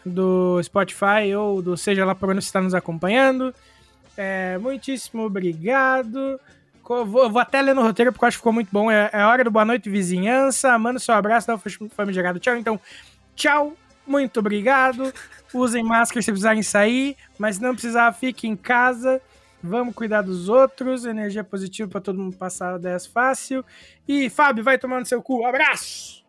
[0.06, 3.54] do Spotify ou do seja lá por onde está nos acompanhando.
[4.16, 6.40] É, muitíssimo obrigado.
[6.88, 8.92] Vou, vou, até ler no roteiro porque eu acho que ficou muito bom.
[8.92, 10.78] É, é hora do boa noite, vizinhança.
[10.78, 12.56] Manda seu abraço, dá o famigerado tchau.
[12.56, 12.80] Então,
[13.36, 13.74] tchau,
[14.06, 15.12] muito obrigado.
[15.54, 19.20] Usem máscara se precisarem sair, mas não precisar, fique em casa.
[19.64, 21.06] Vamos cuidar dos outros.
[21.06, 23.66] Energia positiva para todo mundo passar 10 fácil.
[24.08, 25.44] E Fábio, vai tomar no seu cu.
[25.44, 26.24] Abraço!